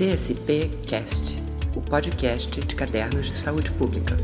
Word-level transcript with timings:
CSP 0.00 0.70
Cast, 0.88 1.38
o 1.76 1.82
podcast 1.82 2.58
de 2.58 2.74
cadernos 2.74 3.26
de 3.26 3.34
saúde 3.34 3.70
pública. 3.72 4.16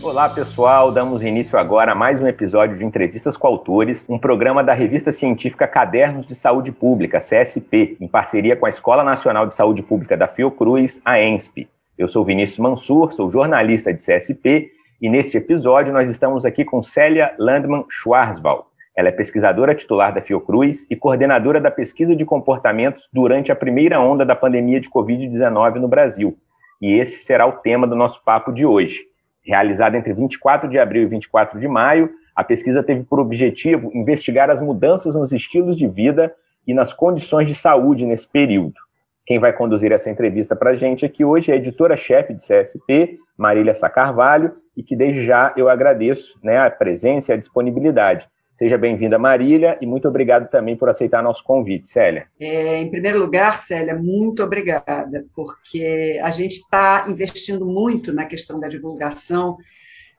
Olá 0.00 0.28
pessoal, 0.28 0.92
damos 0.92 1.24
início 1.24 1.58
agora 1.58 1.90
a 1.90 1.94
mais 1.96 2.22
um 2.22 2.28
episódio 2.28 2.78
de 2.78 2.84
Entrevistas 2.84 3.36
com 3.36 3.48
Autores, 3.48 4.06
um 4.08 4.16
programa 4.16 4.62
da 4.62 4.72
revista 4.72 5.10
científica 5.10 5.66
Cadernos 5.66 6.24
de 6.24 6.36
Saúde 6.36 6.70
Pública, 6.70 7.18
CSP, 7.18 7.96
em 8.00 8.06
parceria 8.06 8.54
com 8.54 8.64
a 8.64 8.68
Escola 8.68 9.02
Nacional 9.02 9.44
de 9.44 9.56
Saúde 9.56 9.82
Pública 9.82 10.16
da 10.16 10.28
Fiocruz, 10.28 11.02
a 11.04 11.20
ENSP. 11.20 11.66
Eu 11.98 12.06
sou 12.06 12.24
Vinícius 12.24 12.60
Mansur, 12.60 13.10
sou 13.10 13.28
jornalista 13.28 13.92
de 13.92 14.00
CSP 14.00 14.70
e 15.02 15.10
neste 15.10 15.36
episódio 15.36 15.92
nós 15.92 16.08
estamos 16.08 16.44
aqui 16.44 16.64
com 16.64 16.80
Célia 16.80 17.34
Landman 17.40 17.84
Schwarzwald. 17.90 18.68
Ela 18.98 19.10
é 19.10 19.12
pesquisadora 19.12 19.76
titular 19.76 20.12
da 20.12 20.20
Fiocruz 20.20 20.84
e 20.90 20.96
coordenadora 20.96 21.60
da 21.60 21.70
pesquisa 21.70 22.16
de 22.16 22.24
comportamentos 22.24 23.08
durante 23.12 23.52
a 23.52 23.54
primeira 23.54 24.00
onda 24.00 24.26
da 24.26 24.34
pandemia 24.34 24.80
de 24.80 24.90
Covid-19 24.90 25.76
no 25.76 25.86
Brasil. 25.86 26.36
E 26.82 26.98
esse 26.98 27.24
será 27.24 27.46
o 27.46 27.52
tema 27.52 27.86
do 27.86 27.94
nosso 27.94 28.24
papo 28.24 28.50
de 28.50 28.66
hoje. 28.66 29.04
Realizada 29.40 29.96
entre 29.96 30.12
24 30.12 30.68
de 30.68 30.80
abril 30.80 31.04
e 31.04 31.06
24 31.06 31.60
de 31.60 31.68
maio, 31.68 32.10
a 32.34 32.42
pesquisa 32.42 32.82
teve 32.82 33.04
por 33.04 33.20
objetivo 33.20 33.88
investigar 33.94 34.50
as 34.50 34.60
mudanças 34.60 35.14
nos 35.14 35.30
estilos 35.30 35.76
de 35.76 35.86
vida 35.86 36.34
e 36.66 36.74
nas 36.74 36.92
condições 36.92 37.46
de 37.46 37.54
saúde 37.54 38.04
nesse 38.04 38.28
período. 38.28 38.80
Quem 39.24 39.38
vai 39.38 39.52
conduzir 39.52 39.92
essa 39.92 40.10
entrevista 40.10 40.56
para 40.56 40.70
a 40.70 40.74
gente 40.74 41.06
aqui 41.06 41.24
hoje 41.24 41.52
é 41.52 41.54
a 41.54 41.58
editora-chefe 41.58 42.34
de 42.34 42.42
CSP, 42.42 43.16
Marília 43.36 43.76
Sacarvalho, 43.76 44.56
e 44.76 44.82
que 44.82 44.96
desde 44.96 45.22
já 45.24 45.54
eu 45.56 45.68
agradeço 45.68 46.36
né, 46.42 46.58
a 46.58 46.68
presença 46.68 47.30
e 47.30 47.34
a 47.34 47.38
disponibilidade. 47.38 48.28
Seja 48.58 48.76
bem-vinda, 48.76 49.20
Marília, 49.20 49.78
e 49.80 49.86
muito 49.86 50.08
obrigado 50.08 50.50
também 50.50 50.76
por 50.76 50.88
aceitar 50.88 51.22
nosso 51.22 51.44
convite, 51.44 51.88
Célia. 51.88 52.24
É, 52.40 52.80
em 52.80 52.90
primeiro 52.90 53.16
lugar, 53.16 53.56
Célia, 53.56 53.94
muito 53.94 54.42
obrigada, 54.42 55.24
porque 55.32 56.18
a 56.20 56.32
gente 56.32 56.54
está 56.54 57.06
investindo 57.08 57.64
muito 57.64 58.12
na 58.12 58.24
questão 58.24 58.58
da 58.58 58.66
divulgação 58.66 59.56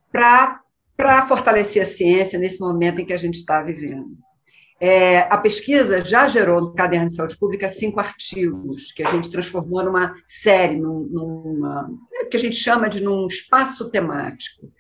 para 0.09 1.25
fortalecer 1.27 1.83
a 1.83 1.85
ciência 1.85 2.39
nesse 2.39 2.61
momento 2.61 3.01
em 3.01 3.05
que 3.05 3.11
a 3.11 3.17
gente 3.17 3.35
está 3.35 3.61
vivendo. 3.61 4.17
É, 4.79 5.19
a 5.23 5.37
pesquisa 5.37 6.01
já 6.05 6.25
gerou 6.25 6.61
no 6.61 6.73
Caderno 6.73 7.07
de 7.07 7.15
Saúde 7.15 7.37
Pública 7.37 7.67
cinco 7.67 7.99
artigos, 7.99 8.93
que 8.93 9.03
a 9.03 9.11
gente 9.11 9.29
transformou 9.29 9.83
numa 9.83 10.15
série, 10.29 10.77
num, 10.77 11.01
numa, 11.11 11.89
que 12.31 12.37
a 12.37 12.39
gente 12.39 12.55
chama 12.55 12.87
de 12.87 13.03
num 13.03 13.27
espaço 13.27 13.89
temático. 13.91 14.71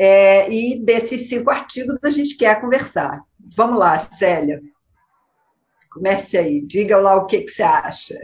É, 0.00 0.48
e 0.48 0.78
desses 0.78 1.28
cinco 1.28 1.50
artigos 1.50 1.98
a 2.04 2.10
gente 2.10 2.36
quer 2.36 2.60
conversar. 2.60 3.20
Vamos 3.56 3.80
lá, 3.80 3.98
Célia. 3.98 4.60
Comece 5.92 6.38
aí, 6.38 6.64
diga 6.64 6.96
lá 6.98 7.16
o 7.16 7.26
que, 7.26 7.40
que 7.40 7.50
você 7.50 7.64
acha. 7.64 8.14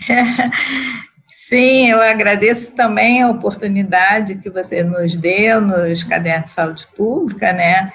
Sim, 1.32 1.90
eu 1.90 2.02
agradeço 2.02 2.74
também 2.74 3.22
a 3.22 3.30
oportunidade 3.30 4.38
que 4.38 4.50
você 4.50 4.82
nos 4.82 5.14
deu 5.14 5.60
nos 5.60 6.02
Cadernos 6.02 6.50
de 6.50 6.50
Saúde 6.50 6.88
Pública, 6.96 7.52
né? 7.52 7.92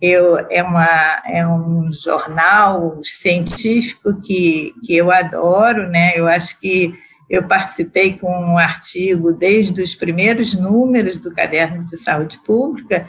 Eu, 0.00 0.38
é, 0.48 0.62
uma, 0.62 1.22
é 1.26 1.44
um 1.44 1.92
jornal 1.92 3.00
científico 3.02 4.20
que, 4.20 4.72
que 4.84 4.94
eu 4.94 5.10
adoro, 5.10 5.88
né? 5.90 6.12
Eu 6.14 6.28
acho 6.28 6.60
que 6.60 6.94
eu 7.28 7.46
participei 7.46 8.18
com 8.18 8.30
um 8.30 8.58
artigo 8.58 9.32
desde 9.32 9.82
os 9.82 9.94
primeiros 9.94 10.54
números 10.54 11.18
do 11.18 11.32
Caderno 11.32 11.82
de 11.82 11.96
Saúde 11.96 12.38
Pública, 12.44 13.08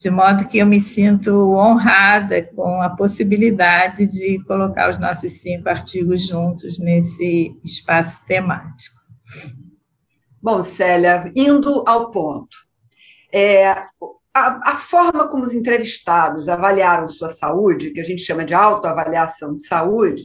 de 0.00 0.10
modo 0.10 0.46
que 0.46 0.58
eu 0.58 0.66
me 0.66 0.80
sinto 0.80 1.32
honrada 1.54 2.42
com 2.54 2.80
a 2.80 2.90
possibilidade 2.90 4.06
de 4.06 4.42
colocar 4.44 4.90
os 4.90 5.00
nossos 5.00 5.40
cinco 5.40 5.68
artigos 5.68 6.26
juntos 6.26 6.78
nesse 6.78 7.56
espaço 7.64 8.24
temático. 8.24 8.96
Bom, 10.40 10.62
Célia, 10.62 11.32
indo 11.34 11.82
ao 11.84 12.12
ponto, 12.12 12.56
é, 13.32 13.70
a, 13.70 14.70
a, 14.70 14.74
forma 14.76 15.26
como 15.28 15.42
os 15.42 15.52
entrevistados 15.52 16.48
avaliaram 16.48 17.08
sua 17.08 17.28
saúde, 17.28 17.90
que 17.90 18.00
a 18.00 18.04
gente 18.04 18.22
chama 18.22 18.44
de 18.44 18.54
autoavaliação 18.54 19.56
de 19.56 19.66
saúde, 19.66 20.22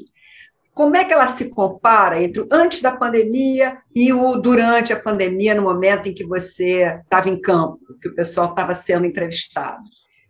como 0.74 0.98
é 0.98 1.06
que 1.06 1.14
ela 1.14 1.28
se 1.28 1.50
compara 1.50 2.22
entre 2.22 2.46
antes 2.52 2.82
da 2.82 2.92
pandemia 2.92 3.78
e 3.96 4.12
o 4.12 4.36
durante 4.36 4.92
a 4.92 5.00
pandemia, 5.00 5.54
no 5.54 5.62
momento 5.62 6.10
em 6.10 6.14
que 6.14 6.26
você 6.26 7.00
estava 7.04 7.30
em 7.30 7.40
campo, 7.40 7.80
que 8.02 8.10
o 8.10 8.16
pessoal 8.16 8.50
estava 8.50 8.74
sendo 8.74 9.06
entrevistado? 9.06 9.84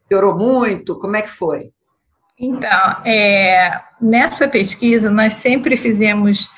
Piorou 0.07 0.37
muito? 0.37 0.99
Como 0.99 1.15
é 1.15 1.21
que 1.21 1.29
foi? 1.29 1.71
Então, 2.37 2.97
é, 3.05 3.79
nessa 4.01 4.47
pesquisa, 4.47 5.09
nós 5.09 5.33
sempre 5.33 5.77
fizemos 5.77 6.49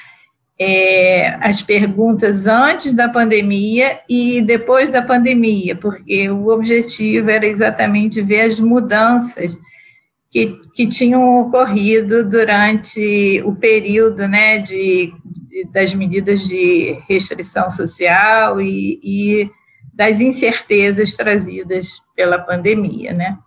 é, 0.59 1.37
as 1.41 1.61
perguntas 1.61 2.47
antes 2.47 2.91
da 2.91 3.07
pandemia 3.07 3.99
e 4.09 4.41
depois 4.41 4.89
da 4.89 5.01
pandemia, 5.01 5.75
porque 5.75 6.29
o 6.29 6.47
objetivo 6.47 7.29
era 7.29 7.45
exatamente 7.45 8.21
ver 8.21 8.41
as 8.41 8.59
mudanças 8.59 9.57
que, 10.35 10.59
que 10.73 10.85
tinham 10.85 11.39
ocorrido 11.39 12.29
durante 12.29 13.41
o 13.45 13.55
período 13.55 14.27
né, 14.27 14.57
de, 14.57 15.13
de 15.23 15.63
das 15.71 15.93
medidas 15.93 16.45
de 16.45 17.01
restrição 17.07 17.69
social 17.69 18.59
e, 18.59 18.99
e 19.01 19.49
das 19.93 20.19
incertezas 20.19 21.15
trazidas 21.15 22.01
pela 22.13 22.37
pandemia, 22.37 23.13
né? 23.13 23.37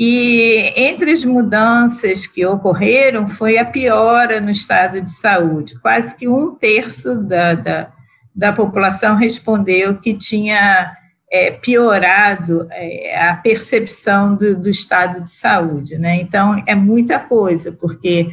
E 0.00 0.72
entre 0.76 1.12
as 1.12 1.24
mudanças 1.24 2.26
que 2.26 2.44
ocorreram 2.44 3.28
foi 3.28 3.56
a 3.56 3.64
piora 3.64 4.40
no 4.40 4.50
estado 4.50 5.00
de 5.00 5.12
saúde. 5.12 5.78
Quase 5.80 6.16
que 6.16 6.26
um 6.26 6.52
terço 6.56 7.14
da, 7.14 7.54
da, 7.54 7.92
da 8.34 8.52
população 8.52 9.14
respondeu 9.14 9.98
que 9.98 10.14
tinha 10.14 10.97
é, 11.30 11.50
piorado 11.50 12.66
é, 12.70 13.20
a 13.20 13.36
percepção 13.36 14.34
do, 14.34 14.56
do, 14.56 14.68
estado 14.68 15.22
de 15.22 15.30
saúde, 15.30 15.98
né? 15.98 16.16
Então, 16.20 16.62
é 16.66 16.74
muita 16.74 17.18
coisa, 17.18 17.72
porque 17.72 18.28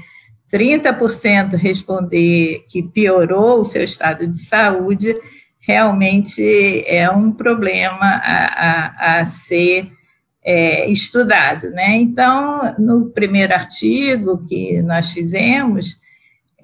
30% 0.54 1.56
responder 1.56 2.64
que 2.70 2.84
piorou 2.84 3.60
o 3.60 3.64
seu 3.64 3.84
estado 3.84 4.26
de 4.26 4.40
saúde 4.40 5.16
realmente 5.60 6.84
é 6.88 7.10
um 7.10 7.32
problema 7.32 8.22
a, 8.24 9.16
a, 9.16 9.20
a 9.20 9.26
ser 9.26 9.90
é, 10.44 10.88
estudado, 10.90 11.72
né? 11.72 11.96
Então, 11.96 12.76
no 12.78 13.10
primeiro 13.10 13.54
artigo 13.54 14.46
que 14.48 14.82
nós 14.84 15.12
fizemos, 15.12 16.05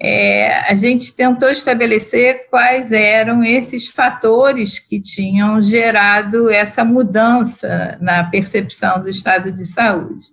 é, 0.04 0.68
a 0.68 0.74
gente 0.74 1.14
tentou 1.14 1.48
estabelecer 1.48 2.48
quais 2.50 2.90
eram 2.90 3.44
esses 3.44 3.86
fatores 3.86 4.80
que 4.80 5.00
tinham 5.00 5.62
gerado 5.62 6.50
essa 6.50 6.84
mudança 6.84 7.96
na 8.00 8.24
percepção 8.24 9.00
do 9.00 9.08
estado 9.08 9.52
de 9.52 9.64
saúde. 9.64 10.26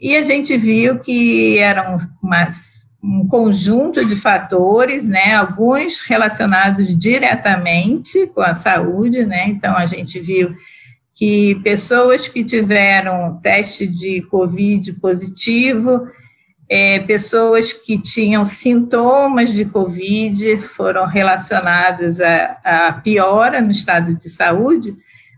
E 0.00 0.16
a 0.16 0.22
gente 0.22 0.56
viu 0.56 0.98
que 0.98 1.58
eram 1.58 1.98
umas, 2.22 2.88
um 3.04 3.28
conjunto 3.28 4.02
de 4.02 4.16
fatores, 4.16 5.06
né, 5.06 5.34
alguns 5.34 6.00
relacionados 6.00 6.98
diretamente 6.98 8.26
com 8.28 8.40
a 8.40 8.54
saúde, 8.54 9.26
né, 9.26 9.46
então 9.48 9.76
a 9.76 9.84
gente 9.84 10.18
viu 10.18 10.56
que 11.14 11.56
pessoas 11.56 12.28
que 12.28 12.42
tiveram 12.42 13.38
teste 13.42 13.86
de 13.86 14.22
Covid 14.30 14.94
positivo 15.00 16.08
é, 16.68 16.98
pessoas 17.00 17.72
que 17.72 17.96
tinham 17.96 18.44
sintomas 18.44 19.52
de 19.52 19.64
Covid 19.64 20.56
foram 20.56 21.06
relacionadas 21.06 22.20
à, 22.20 22.58
à 22.64 22.92
piora 22.92 23.60
no 23.60 23.70
estado 23.70 24.14
de 24.14 24.28
saúde, 24.28 24.94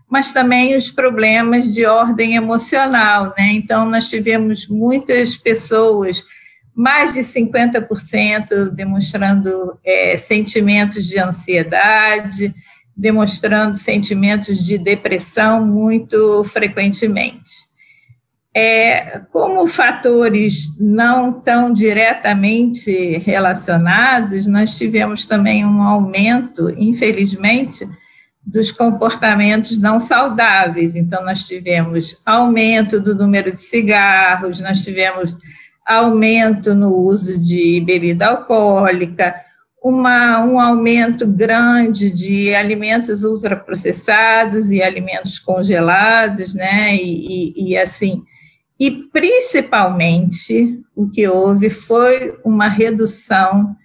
mas 0.09 0.33
também 0.33 0.75
os 0.75 0.89
problemas 0.89 1.71
de 1.71 1.85
ordem 1.85 2.35
emocional, 2.35 3.33
né? 3.37 3.51
Então, 3.53 3.87
nós 3.87 4.09
tivemos 4.09 4.67
muitas 4.67 5.37
pessoas, 5.37 6.25
mais 6.73 7.13
de 7.13 7.19
50%, 7.19 8.71
demonstrando 8.71 9.77
é, 9.85 10.17
sentimentos 10.17 11.05
de 11.05 11.19
ansiedade, 11.19 12.55
demonstrando 12.97 13.77
sentimentos 13.77 14.65
de 14.65 14.79
depressão 14.79 15.63
muito 15.63 16.43
frequentemente. 16.43 17.68
É, 18.61 19.21
como 19.31 19.65
fatores 19.67 20.77
não 20.81 21.31
tão 21.31 21.71
diretamente 21.71 23.17
relacionados, 23.19 24.47
nós 24.47 24.77
tivemos 24.77 25.25
também 25.25 25.65
um 25.65 25.81
aumento, 25.81 26.69
infelizmente, 26.77 27.87
dos 28.45 28.69
comportamentos 28.69 29.77
não 29.77 29.97
saudáveis. 29.97 30.93
Então, 30.93 31.23
nós 31.23 31.45
tivemos 31.45 32.21
aumento 32.25 32.99
do 32.99 33.15
número 33.15 33.49
de 33.49 33.61
cigarros, 33.61 34.59
nós 34.59 34.83
tivemos 34.83 35.37
aumento 35.85 36.75
no 36.75 36.93
uso 36.93 37.37
de 37.37 37.79
bebida 37.79 38.27
alcoólica, 38.27 39.35
uma, 39.81 40.43
um 40.43 40.59
aumento 40.59 41.25
grande 41.25 42.09
de 42.09 42.53
alimentos 42.53 43.23
ultraprocessados 43.23 44.69
e 44.69 44.83
alimentos 44.83 45.39
congelados, 45.39 46.53
né? 46.53 46.93
E, 46.97 47.53
e, 47.55 47.69
e 47.69 47.77
assim, 47.77 48.25
e, 48.79 48.89
principalmente, 48.89 50.81
o 50.95 51.09
que 51.09 51.27
houve 51.27 51.69
foi 51.69 52.39
uma 52.45 52.69
redução 52.69 53.75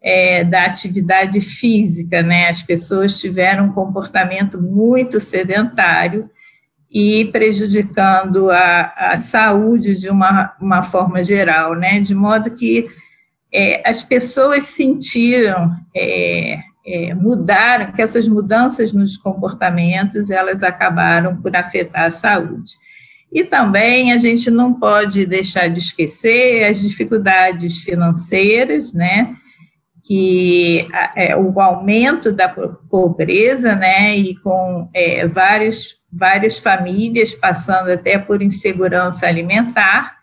é, 0.00 0.44
da 0.44 0.64
atividade 0.64 1.40
física, 1.40 2.22
né? 2.22 2.48
As 2.50 2.62
pessoas 2.62 3.18
tiveram 3.18 3.66
um 3.66 3.72
comportamento 3.72 4.60
muito 4.60 5.18
sedentário 5.18 6.30
e 6.88 7.24
prejudicando 7.32 8.50
a, 8.50 8.92
a 8.96 9.18
saúde 9.18 9.98
de 9.98 10.08
uma, 10.08 10.54
uma 10.60 10.84
forma 10.84 11.24
geral, 11.24 11.74
né? 11.74 11.98
De 11.98 12.14
modo 12.14 12.54
que 12.54 12.86
é, 13.52 13.82
as 13.88 14.04
pessoas 14.04 14.66
sentiram, 14.66 15.70
é, 15.96 16.60
é, 16.86 17.14
mudaram, 17.14 17.90
que 17.90 18.02
essas 18.02 18.28
mudanças 18.28 18.92
nos 18.92 19.16
comportamentos, 19.16 20.30
elas 20.30 20.62
acabaram 20.62 21.34
por 21.40 21.56
afetar 21.56 22.04
a 22.04 22.10
saúde. 22.12 22.83
E 23.34 23.42
também 23.42 24.12
a 24.12 24.18
gente 24.18 24.48
não 24.48 24.72
pode 24.72 25.26
deixar 25.26 25.68
de 25.68 25.80
esquecer 25.80 26.64
as 26.70 26.80
dificuldades 26.80 27.82
financeiras, 27.82 28.94
né? 28.94 29.34
que 30.04 30.86
é, 31.16 31.34
o 31.34 31.58
aumento 31.58 32.30
da 32.30 32.46
pobreza, 32.46 33.74
né, 33.74 34.14
e 34.14 34.36
com 34.36 34.88
é, 34.92 35.26
vários, 35.26 35.96
várias 36.12 36.58
famílias 36.58 37.34
passando 37.34 37.90
até 37.90 38.18
por 38.18 38.42
insegurança 38.42 39.26
alimentar, 39.26 40.14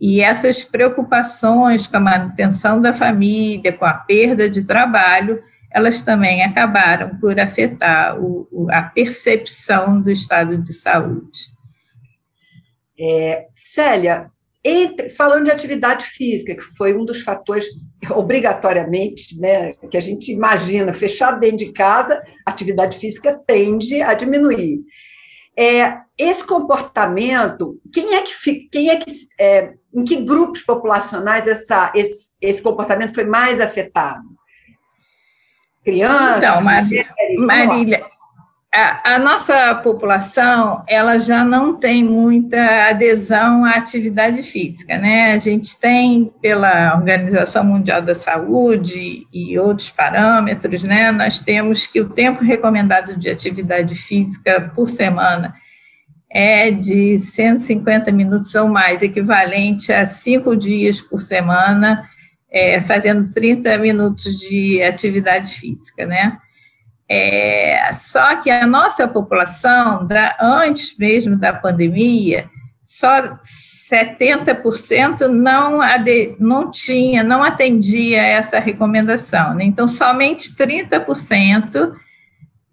e 0.00 0.22
essas 0.22 0.64
preocupações 0.64 1.86
com 1.86 1.98
a 1.98 2.00
manutenção 2.00 2.80
da 2.80 2.94
família, 2.94 3.74
com 3.74 3.84
a 3.84 3.92
perda 3.92 4.48
de 4.48 4.64
trabalho, 4.64 5.42
elas 5.70 6.00
também 6.00 6.42
acabaram 6.42 7.18
por 7.18 7.38
afetar 7.38 8.18
o, 8.18 8.48
o, 8.50 8.72
a 8.72 8.82
percepção 8.82 10.00
do 10.00 10.10
estado 10.10 10.56
de 10.56 10.72
saúde. 10.72 11.59
É, 13.00 13.46
Célia, 13.54 14.30
entre, 14.64 15.08
falando 15.08 15.44
de 15.44 15.50
atividade 15.50 16.04
física, 16.04 16.54
que 16.54 16.62
foi 16.76 16.94
um 16.96 17.04
dos 17.04 17.22
fatores 17.22 17.66
obrigatoriamente, 18.10 19.38
né, 19.40 19.72
que 19.90 19.96
a 19.96 20.00
gente 20.00 20.30
imagina, 20.32 20.92
fechado 20.92 21.40
dentro 21.40 21.58
de 21.58 21.72
casa, 21.72 22.22
atividade 22.46 22.98
física 22.98 23.40
tende 23.46 24.02
a 24.02 24.12
diminuir. 24.14 24.80
É, 25.58 25.98
esse 26.16 26.44
comportamento, 26.46 27.80
quem 27.92 28.14
é 28.14 28.22
que, 28.22 28.68
quem 28.70 28.90
é 28.90 28.96
que 28.96 29.10
é, 29.38 29.72
em 29.94 30.04
que 30.04 30.16
grupos 30.16 30.62
populacionais 30.62 31.48
essa, 31.48 31.92
esse, 31.94 32.30
esse 32.40 32.62
comportamento 32.62 33.14
foi 33.14 33.24
mais 33.24 33.60
afetado? 33.60 34.22
Crianças? 35.84 36.36
Então, 36.38 36.60
Marília, 36.60 37.14
Marília 37.38 38.06
a, 38.72 39.18
nossa 39.18 39.74
população 39.76 40.84
ela 40.86 41.18
já 41.18 41.44
não 41.44 41.74
tem 41.74 42.04
muita 42.04 42.88
adesão 42.88 43.64
à 43.64 43.72
atividade 43.72 44.44
física, 44.44 44.96
né? 44.96 45.32
A 45.32 45.38
gente 45.38 45.78
tem 45.80 46.32
pela 46.40 46.94
Organização 46.94 47.64
Mundial 47.64 48.00
da 48.00 48.14
Saúde 48.14 49.26
e 49.32 49.58
outros 49.58 49.90
parâmetros, 49.90 50.84
né? 50.84 51.10
Nós 51.10 51.40
temos 51.40 51.84
que 51.84 52.00
o 52.00 52.10
tempo 52.10 52.44
recomendado 52.44 53.16
de 53.16 53.28
atividade 53.28 53.96
física 53.96 54.70
por 54.72 54.88
semana 54.88 55.52
é 56.30 56.70
de 56.70 57.18
150 57.18 58.12
minutos 58.12 58.54
ou 58.54 58.68
mais, 58.68 59.02
equivalente 59.02 59.92
a 59.92 60.06
cinco 60.06 60.54
dias 60.54 61.00
por 61.00 61.20
semana, 61.20 62.08
é, 62.48 62.80
fazendo 62.80 63.32
30 63.32 63.76
minutos 63.78 64.38
de 64.38 64.80
atividade 64.80 65.52
física, 65.52 66.06
né? 66.06 66.38
É, 67.12 67.92
só 67.92 68.36
que 68.36 68.48
a 68.48 68.64
nossa 68.64 69.08
população, 69.08 70.06
da, 70.06 70.36
antes 70.40 70.96
mesmo 70.96 71.36
da 71.36 71.52
pandemia, 71.52 72.48
só 72.84 73.36
70% 73.92 75.26
não, 75.26 75.82
ade, 75.82 76.36
não 76.38 76.70
tinha, 76.70 77.24
não 77.24 77.42
atendia 77.42 78.22
essa 78.22 78.60
recomendação. 78.60 79.54
Né? 79.54 79.64
Então, 79.64 79.88
somente 79.88 80.56
30% 80.56 81.92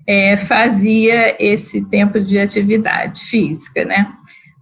é, 0.05 0.37
fazia 0.37 1.35
esse 1.43 1.87
tempo 1.89 2.19
de 2.19 2.37
atividade 2.37 3.21
física. 3.21 3.83
Né? 3.85 4.07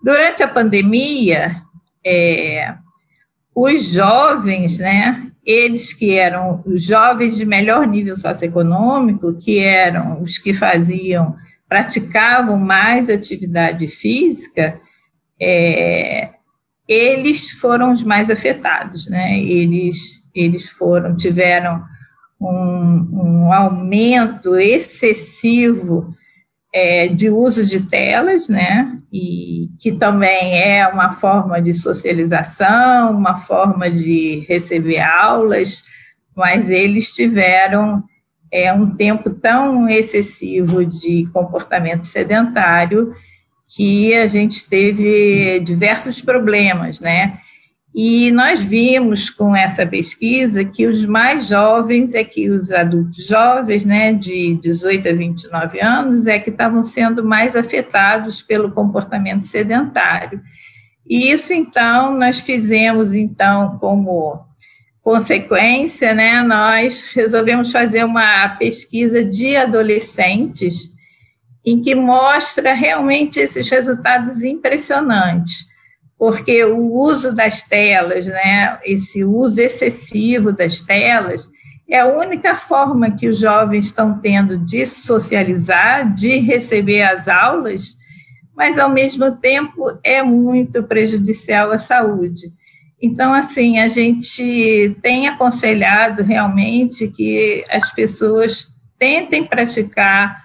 Durante 0.02 0.42
a 0.42 0.48
pandemia, 0.48 1.62
é, 2.06 2.74
os 3.54 3.90
jovens, 3.90 4.80
né, 4.80 5.25
eles 5.46 5.94
que 5.94 6.14
eram 6.16 6.64
os 6.66 6.84
jovens 6.84 7.38
de 7.38 7.46
melhor 7.46 7.86
nível 7.88 8.18
socioeconômico, 8.18 9.38
que 9.38 9.60
eram 9.60 10.22
os 10.22 10.38
que 10.38 10.54
faziam, 10.54 11.36
praticavam 11.70 12.58
mais 12.58 13.10
atividade 13.10 13.88
física, 13.88 14.80
é, 15.40 16.30
eles 16.88 17.52
foram 17.52 17.92
os 17.92 18.04
mais 18.04 18.30
afetados, 18.30 19.08
né? 19.08 19.40
Eles, 19.40 20.30
eles 20.34 20.70
foram, 20.70 21.16
tiveram 21.16 21.84
um, 22.40 23.46
um 23.46 23.54
aumento 23.54 24.56
excessivo 24.56 26.14
é, 26.76 27.08
de 27.08 27.30
uso 27.30 27.66
de 27.66 27.88
telas, 27.88 28.50
né, 28.50 29.00
e 29.12 29.70
que 29.80 29.94
também 29.94 30.62
é 30.62 30.86
uma 30.86 31.14
forma 31.14 31.62
de 31.62 31.74
socialização, 31.74 33.12
uma 33.12 33.38
forma 33.38 33.90
de 33.90 34.46
receber 34.50 35.00
aulas, 35.00 35.86
mas 36.36 36.70
eles 36.70 37.14
tiveram 37.14 38.04
é, 38.52 38.74
um 38.74 38.94
tempo 38.94 39.30
tão 39.30 39.88
excessivo 39.88 40.86
de 40.86 41.26
comportamento 41.32 42.04
sedentário 42.04 43.14
que 43.74 44.14
a 44.14 44.28
gente 44.28 44.68
teve 44.68 45.62
diversos 45.62 46.20
problemas, 46.20 47.00
né, 47.00 47.40
e 47.98 48.30
nós 48.30 48.62
vimos 48.62 49.30
com 49.30 49.56
essa 49.56 49.88
pesquisa 49.88 50.66
que 50.66 50.86
os 50.86 51.06
mais 51.06 51.48
jovens, 51.48 52.14
é 52.14 52.26
que 52.26 52.50
os 52.50 52.70
adultos 52.70 53.26
jovens, 53.26 53.86
né, 53.86 54.12
de 54.12 54.60
18 54.62 55.08
a 55.08 55.14
29 55.14 55.82
anos, 55.82 56.28
é 56.28 56.38
que 56.38 56.50
estavam 56.50 56.84
sendo 56.84 57.24
mais 57.24 57.56
afetados 57.56 58.42
pelo 58.42 58.70
comportamento 58.70 59.44
sedentário. 59.44 60.42
E 61.08 61.32
isso, 61.32 61.54
então, 61.54 62.14
nós 62.18 62.42
fizemos, 62.42 63.14
então, 63.14 63.78
como 63.80 64.46
consequência, 65.02 66.14
né, 66.14 66.44
nós 66.44 67.14
resolvemos 67.14 67.72
fazer 67.72 68.04
uma 68.04 68.50
pesquisa 68.58 69.24
de 69.24 69.56
adolescentes 69.56 70.90
em 71.66 71.82
que 71.82 71.96
mostra 71.96 72.74
realmente 72.74 73.40
esses 73.40 73.70
resultados 73.70 74.44
impressionantes 74.44 75.74
porque 76.18 76.64
o 76.64 76.94
uso 76.94 77.36
das 77.36 77.64
telas, 77.64 78.26
né, 78.26 78.80
esse 78.84 79.24
uso 79.24 79.62
excessivo 79.62 80.52
das 80.52 80.80
telas, 80.80 81.50
é 81.88 82.00
a 82.00 82.08
única 82.08 82.56
forma 82.56 83.12
que 83.12 83.28
os 83.28 83.40
jovens 83.40 83.86
estão 83.86 84.20
tendo 84.20 84.58
de 84.58 84.86
socializar, 84.86 86.14
de 86.14 86.38
receber 86.38 87.04
as 87.04 87.28
aulas, 87.28 87.98
mas 88.56 88.80
ao 88.80 88.90
mesmo 88.90 89.36
tempo 89.36 89.98
é 90.04 90.24
muito 90.24 90.82
prejudicial 90.84 91.72
à 91.72 91.78
saúde. 91.78 92.44
Então, 93.02 93.34
assim, 93.34 93.78
a 93.80 93.88
gente 93.88 94.96
tem 95.02 95.28
aconselhado 95.28 96.24
realmente 96.24 97.08
que 97.10 97.64
as 97.70 97.94
pessoas 97.94 98.68
tentem 98.98 99.44
praticar 99.44 100.44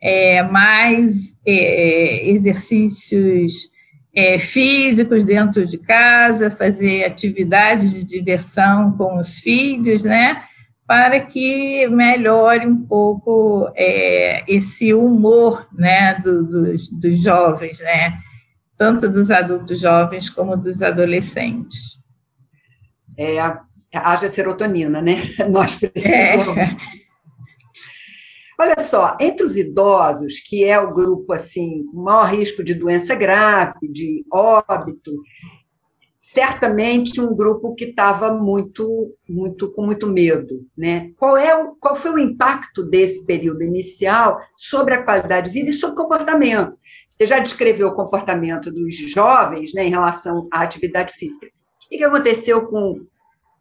é, 0.00 0.42
mais 0.42 1.36
é, 1.44 2.28
exercícios 2.28 3.74
é, 4.16 4.38
físicos 4.38 5.24
dentro 5.24 5.66
de 5.66 5.76
casa, 5.76 6.50
fazer 6.50 7.04
atividades 7.04 7.92
de 7.92 8.02
diversão 8.02 8.96
com 8.96 9.18
os 9.18 9.38
filhos, 9.40 10.02
né? 10.02 10.42
Para 10.86 11.20
que 11.20 11.86
melhore 11.88 12.66
um 12.66 12.86
pouco 12.86 13.70
é, 13.76 14.42
esse 14.48 14.94
humor, 14.94 15.68
né, 15.70 16.14
do, 16.14 16.44
dos, 16.44 16.88
dos 16.88 17.22
jovens, 17.22 17.78
né? 17.80 18.18
Tanto 18.74 19.06
dos 19.08 19.30
adultos 19.30 19.80
jovens 19.80 20.30
como 20.30 20.56
dos 20.56 20.82
adolescentes. 20.82 21.96
É, 23.18 23.38
haja 23.92 24.30
serotonina, 24.30 25.02
né? 25.02 25.16
Nós 25.52 25.74
precisamos. 25.74 26.56
É. 26.56 26.95
Olha 28.58 28.80
só, 28.80 29.16
entre 29.20 29.44
os 29.44 29.56
idosos, 29.56 30.40
que 30.40 30.64
é 30.64 30.80
o 30.80 30.94
grupo 30.94 31.32
assim 31.32 31.84
com 31.86 32.02
maior 32.02 32.24
risco 32.24 32.64
de 32.64 32.74
doença 32.74 33.14
grave, 33.14 33.86
de 33.88 34.24
óbito, 34.32 35.12
certamente 36.26 37.20
um 37.20 37.36
grupo 37.36 37.74
que 37.74 37.84
estava 37.84 38.32
muito, 38.32 39.14
muito 39.28 39.70
com 39.70 39.84
muito 39.84 40.08
medo, 40.08 40.66
né? 40.76 41.12
Qual 41.16 41.36
é 41.36 41.54
o, 41.54 41.76
qual 41.76 41.94
foi 41.94 42.10
o 42.10 42.18
impacto 42.18 42.82
desse 42.82 43.24
período 43.24 43.62
inicial 43.62 44.40
sobre 44.56 44.94
a 44.94 45.04
qualidade 45.04 45.48
de 45.48 45.52
vida 45.52 45.70
e 45.70 45.72
sobre 45.72 45.94
o 45.94 46.02
comportamento? 46.02 46.76
Você 47.08 47.26
já 47.26 47.38
descreveu 47.38 47.88
o 47.88 47.94
comportamento 47.94 48.72
dos 48.72 48.96
jovens, 48.96 49.72
né, 49.72 49.84
em 49.84 49.90
relação 49.90 50.48
à 50.52 50.62
atividade 50.62 51.12
física. 51.12 51.46
O 51.46 51.88
que 51.88 52.02
aconteceu 52.02 52.66
com, 52.66 53.06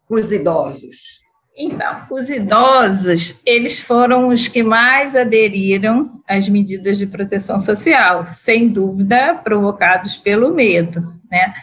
com 0.08 0.16
os 0.16 0.32
idosos? 0.32 1.25
Então, 1.58 2.04
os 2.12 2.30
idosos, 2.30 3.40
eles 3.46 3.80
foram 3.80 4.28
os 4.28 4.48
que 4.50 4.62
mais 4.62 5.16
aderiram 5.16 6.22
às 6.28 6.50
medidas 6.50 6.98
de 6.98 7.08
proteção 7.08 7.60
social, 7.62 8.26
sem 8.26 8.68
dúvida 8.68 9.34
provocados 9.36 10.18
pelo 10.18 10.54
medo, 10.54 11.14
né? 11.32 11.54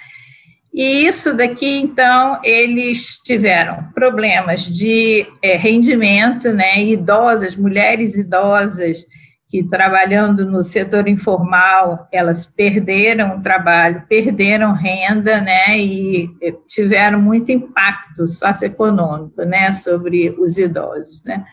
E 0.72 1.06
isso 1.06 1.36
daqui, 1.36 1.78
então, 1.78 2.40
eles 2.42 3.18
tiveram 3.18 3.84
problemas 3.94 4.64
de 4.64 5.26
é, 5.42 5.56
rendimento, 5.58 6.50
né? 6.50 6.82
Idosas, 6.82 7.54
mulheres 7.54 8.16
idosas 8.16 9.04
que 9.52 9.62
trabalhando 9.62 10.46
no 10.46 10.62
setor 10.62 11.06
informal, 11.06 12.08
elas 12.10 12.46
perderam 12.46 13.36
o 13.36 13.42
trabalho, 13.42 14.02
perderam 14.08 14.72
renda, 14.72 15.42
né? 15.42 15.78
E 15.78 16.30
é, 16.40 16.52
tiveram 16.66 17.20
muito 17.20 17.52
impacto 17.52 18.26
socioeconômico, 18.26 19.42
né? 19.42 19.70
Sobre 19.70 20.30
os 20.38 20.56
idosos, 20.56 21.22
né? 21.26 21.44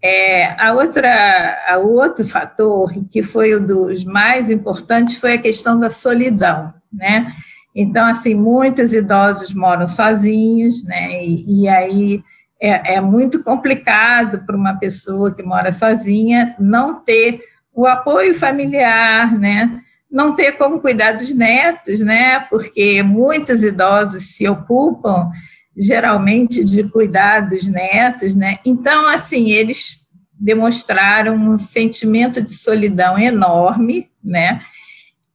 É, 0.00 0.54
a 0.62 0.72
outra, 0.72 1.64
a 1.68 1.78
outro 1.78 2.24
fator 2.24 2.92
que 3.10 3.24
foi 3.24 3.58
um 3.58 3.64
dos 3.64 4.04
mais 4.04 4.48
importantes 4.48 5.18
foi 5.18 5.32
a 5.32 5.42
questão 5.42 5.80
da 5.80 5.90
solidão, 5.90 6.72
né? 6.92 7.32
Então, 7.74 8.06
assim, 8.06 8.34
muitos 8.34 8.92
idosos 8.92 9.52
moram 9.52 9.88
sozinhos, 9.88 10.84
né? 10.84 11.24
E, 11.24 11.62
e 11.62 11.68
aí 11.68 12.22
é, 12.60 12.94
é, 12.94 13.00
muito 13.00 13.42
complicado 13.42 14.44
para 14.46 14.56
uma 14.56 14.74
pessoa 14.74 15.34
que 15.34 15.42
mora 15.42 15.72
sozinha 15.72 16.54
não 16.58 17.02
ter 17.02 17.40
o 17.74 17.86
apoio 17.86 18.34
familiar, 18.34 19.38
né? 19.38 19.80
Não 20.10 20.34
ter 20.34 20.52
como 20.52 20.80
cuidar 20.80 21.12
dos 21.12 21.34
netos, 21.34 22.00
né? 22.00 22.40
Porque 22.48 23.02
muitos 23.02 23.62
idosos 23.62 24.34
se 24.36 24.48
ocupam 24.48 25.30
geralmente 25.76 26.64
de 26.64 26.84
cuidar 26.84 27.40
dos 27.40 27.66
netos, 27.66 28.34
né? 28.34 28.58
Então, 28.64 29.06
assim, 29.08 29.50
eles 29.50 30.06
demonstraram 30.32 31.34
um 31.34 31.58
sentimento 31.58 32.40
de 32.40 32.54
solidão 32.54 33.18
enorme, 33.18 34.10
né? 34.24 34.60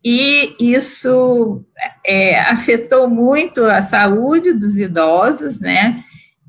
e 0.03 0.55
isso 0.59 1.63
é, 2.05 2.39
afetou 2.41 3.07
muito 3.07 3.63
a 3.65 3.81
saúde 3.81 4.51
dos 4.53 4.77
idosos, 4.77 5.59
né? 5.59 6.03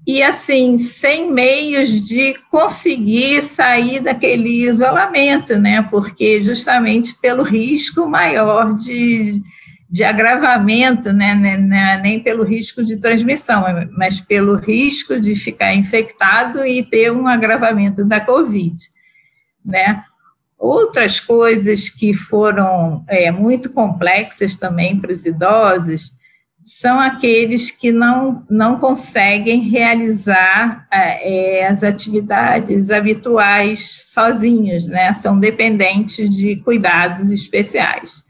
E 0.06 0.20
assim, 0.20 0.78
sem 0.78 1.30
meios 1.30 1.88
de 1.88 2.34
conseguir 2.50 3.40
sair 3.42 4.00
daquele 4.00 4.66
isolamento, 4.68 5.56
né? 5.58 5.80
Porque 5.82 6.42
justamente 6.42 7.14
pelo 7.14 7.44
risco 7.44 8.04
maior 8.06 8.74
de, 8.74 9.40
de 9.88 10.02
agravamento, 10.02 11.12
né? 11.12 11.36
né, 11.36 11.56
né 11.56 12.00
nem 12.02 12.18
pelo 12.18 12.42
risco 12.42 12.84
de 12.84 13.00
transmissão, 13.00 13.64
mas 13.96 14.20
pelo 14.20 14.56
risco 14.56 15.20
de 15.20 15.36
ficar 15.36 15.72
infectado 15.72 16.66
e 16.66 16.82
ter 16.82 17.12
um 17.12 17.28
agravamento 17.28 18.04
da 18.04 18.20
Covid, 18.20 18.76
né? 19.64 20.02
Outras 20.58 21.20
coisas 21.20 21.88
que 21.90 22.12
foram 22.12 23.04
é, 23.08 23.30
muito 23.30 23.70
complexas 23.70 24.56
também 24.56 24.98
para 24.98 25.12
os 25.12 25.24
idosos 25.24 26.21
são 26.64 27.00
aqueles 27.00 27.70
que 27.70 27.90
não, 27.90 28.44
não 28.48 28.78
conseguem 28.78 29.60
realizar 29.62 30.86
é, 30.92 31.66
as 31.66 31.82
atividades 31.82 32.90
habituais 32.90 34.12
sozinhos, 34.12 34.86
né? 34.86 35.12
São 35.14 35.38
dependentes 35.38 36.30
de 36.30 36.56
cuidados 36.56 37.30
especiais. 37.30 38.22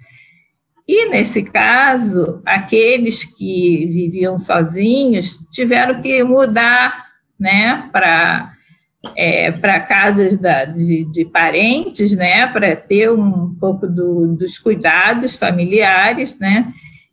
E, 0.89 1.09
nesse 1.11 1.45
caso, 1.45 2.43
aqueles 2.45 3.25
que 3.25 3.87
viviam 3.87 4.37
sozinhos 4.37 5.39
tiveram 5.51 6.03
que 6.03 6.23
mudar 6.25 7.07
né, 7.39 7.89
para 7.93 8.53
é, 9.17 9.51
para 9.51 9.81
casas 9.81 10.39
da, 10.39 10.65
de, 10.65 11.05
de, 11.11 11.25
parentes, 11.25 12.15
né, 12.15 12.47
para 12.47 12.77
ter 12.77 13.11
um 13.11 13.53
pouco 13.59 13.85
do, 13.87 14.37
dos 14.37 14.59
cuidados 14.59 15.35
familiares, 15.37 16.39
né, 16.39 16.73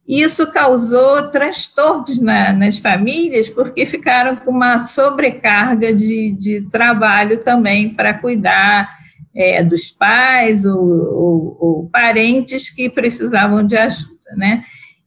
e 0.09 0.23
isso 0.23 0.51
causou 0.51 1.29
transtornos 1.29 2.19
na, 2.19 2.51
nas 2.51 2.79
famílias, 2.79 3.47
porque 3.47 3.85
ficaram 3.85 4.35
com 4.35 4.49
uma 4.49 4.79
sobrecarga 4.79 5.93
de, 5.93 6.31
de 6.31 6.61
trabalho 6.71 7.43
também 7.43 7.93
para 7.93 8.15
cuidar 8.15 8.89
é, 9.35 9.63
dos 9.63 9.91
pais 9.91 10.65
ou, 10.65 10.79
ou, 10.79 11.57
ou 11.59 11.89
parentes 11.89 12.71
que 12.71 12.89
precisavam 12.89 13.63
de 13.63 13.77
ajuda, 13.77 14.35
né, 14.35 14.63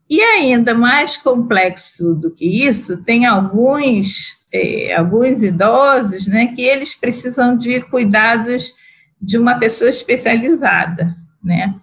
e 0.08 0.20
ainda 0.20 0.72
mais 0.72 1.16
complexo 1.16 2.14
do 2.14 2.30
que 2.30 2.46
isso, 2.64 3.02
tem 3.02 3.26
alguns 3.26 4.40
é, 4.54 4.94
alguns 4.94 5.42
idosos, 5.42 6.28
né, 6.28 6.48
que 6.54 6.62
eles 6.62 6.94
precisam 6.94 7.56
de 7.56 7.80
cuidados 7.80 8.74
de 9.20 9.36
uma 9.36 9.58
pessoa 9.58 9.90
especializada, 9.90 11.16
né? 11.42 11.74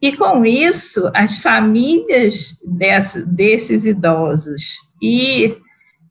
E 0.00 0.12
com 0.16 0.44
isso, 0.44 1.10
as 1.14 1.38
famílias 1.38 2.58
desse, 2.64 3.22
desses 3.22 3.84
idosos 3.84 4.76
e 5.02 5.56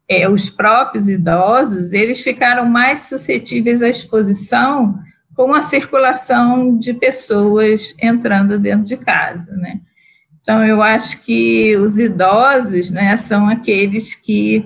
é, 0.08 0.30
os 0.30 0.50
próprios 0.50 1.08
idosos, 1.08 1.92
eles 1.92 2.22
ficaram 2.22 2.65
mais 2.65 3.04
suscetíveis 3.04 3.82
à 3.82 3.89
exposição 3.89 4.98
com 5.36 5.54
a 5.54 5.62
circulação 5.62 6.77
de 6.77 6.94
pessoas 6.94 7.96
entrando 8.01 8.58
dentro 8.58 8.86
de 8.86 8.98
casa, 8.98 9.56
né? 9.56 9.82
Então, 10.39 10.63
eu 10.63 10.82
acho 10.82 11.25
que 11.25 11.75
os 11.75 11.98
idosos, 11.98 12.92
né, 12.92 13.18
são 13.18 13.50
aqueles 13.50 14.13
que 14.13 14.63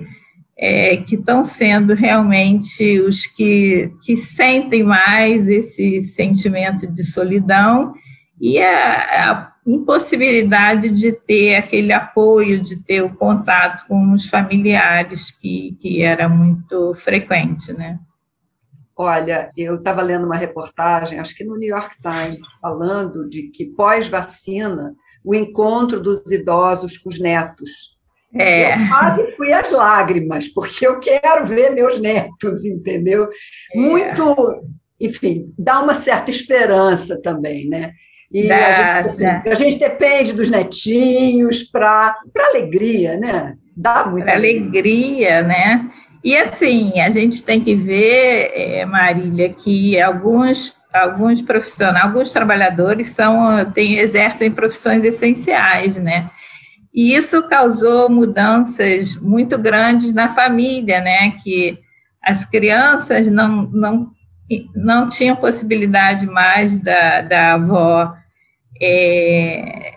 é, 0.60 0.98
que 0.98 1.14
estão 1.14 1.42
sendo 1.42 1.94
realmente 1.94 3.00
os 3.00 3.24
que, 3.24 3.90
que 4.02 4.14
sentem 4.14 4.82
mais 4.82 5.48
esse 5.48 6.02
sentimento 6.02 6.86
de 6.86 7.02
solidão 7.02 7.94
e 8.40 8.58
a, 8.58 9.30
a 9.30 9.52
impossibilidade 9.66 10.88
de 10.88 11.12
ter 11.12 11.56
aquele 11.56 11.92
apoio, 11.92 12.60
de 12.60 12.82
ter 12.82 13.02
o 13.02 13.14
contato 13.14 13.86
com 13.86 14.12
os 14.12 14.28
familiares, 14.28 15.30
que, 15.30 15.76
que 15.80 16.02
era 16.02 16.28
muito 16.28 16.94
frequente, 16.94 17.72
né? 17.74 17.98
Olha, 18.96 19.50
eu 19.56 19.76
estava 19.76 20.02
lendo 20.02 20.26
uma 20.26 20.36
reportagem, 20.36 21.18
acho 21.18 21.34
que 21.34 21.44
no 21.44 21.56
New 21.56 21.68
York 21.68 21.96
Times, 22.02 22.40
falando 22.60 23.28
de 23.28 23.44
que 23.50 23.66
pós-vacina, 23.66 24.94
o 25.24 25.34
encontro 25.34 26.02
dos 26.02 26.20
idosos 26.30 26.98
com 26.98 27.08
os 27.08 27.18
netos 27.18 27.98
é. 28.34 28.74
Eu 28.74 28.88
quase 28.88 29.36
fui 29.36 29.52
às 29.52 29.70
lágrimas, 29.72 30.48
porque 30.48 30.86
eu 30.86 31.00
quero 31.00 31.46
ver 31.46 31.70
meus 31.70 31.98
netos, 31.98 32.64
entendeu? 32.64 33.28
É. 33.74 33.78
Muito, 33.78 34.36
enfim, 35.00 35.52
dá 35.58 35.80
uma 35.80 35.94
certa 35.94 36.30
esperança 36.30 37.20
também, 37.20 37.68
né? 37.68 37.92
E 38.32 38.50
a, 38.50 39.02
gente, 39.02 39.24
a, 39.24 39.54
gente, 39.56 39.78
depende 39.78 40.32
dos 40.32 40.50
netinhos 40.50 41.64
para 41.64 42.14
alegria, 42.50 43.16
né? 43.16 43.54
Dá 43.76 44.06
muita 44.06 44.32
alegria, 44.32 45.42
né? 45.42 45.90
E 46.22 46.36
assim, 46.36 47.00
a 47.00 47.10
gente 47.10 47.42
tem 47.42 47.60
que 47.60 47.74
ver, 47.74 48.52
é, 48.54 48.84
Marília, 48.84 49.48
que 49.52 50.00
alguns 50.00 50.78
alguns 50.92 51.40
profissionais, 51.42 52.04
alguns 52.04 52.32
trabalhadores 52.32 53.08
são 53.08 53.64
têm, 53.72 53.98
exercem 53.98 54.50
profissões 54.50 55.04
essenciais, 55.04 55.96
né? 55.96 56.30
E 56.92 57.14
isso 57.14 57.48
causou 57.48 58.10
mudanças 58.10 59.20
muito 59.20 59.56
grandes 59.56 60.12
na 60.12 60.28
família, 60.28 61.00
né? 61.00 61.32
Que 61.42 61.78
as 62.22 62.44
crianças 62.44 63.28
não, 63.28 63.70
não, 63.72 64.10
não 64.74 65.08
tinham 65.08 65.36
possibilidade 65.36 66.26
mais 66.26 66.78
da, 66.80 67.22
da 67.22 67.54
avó 67.54 68.12
é, 68.80 69.94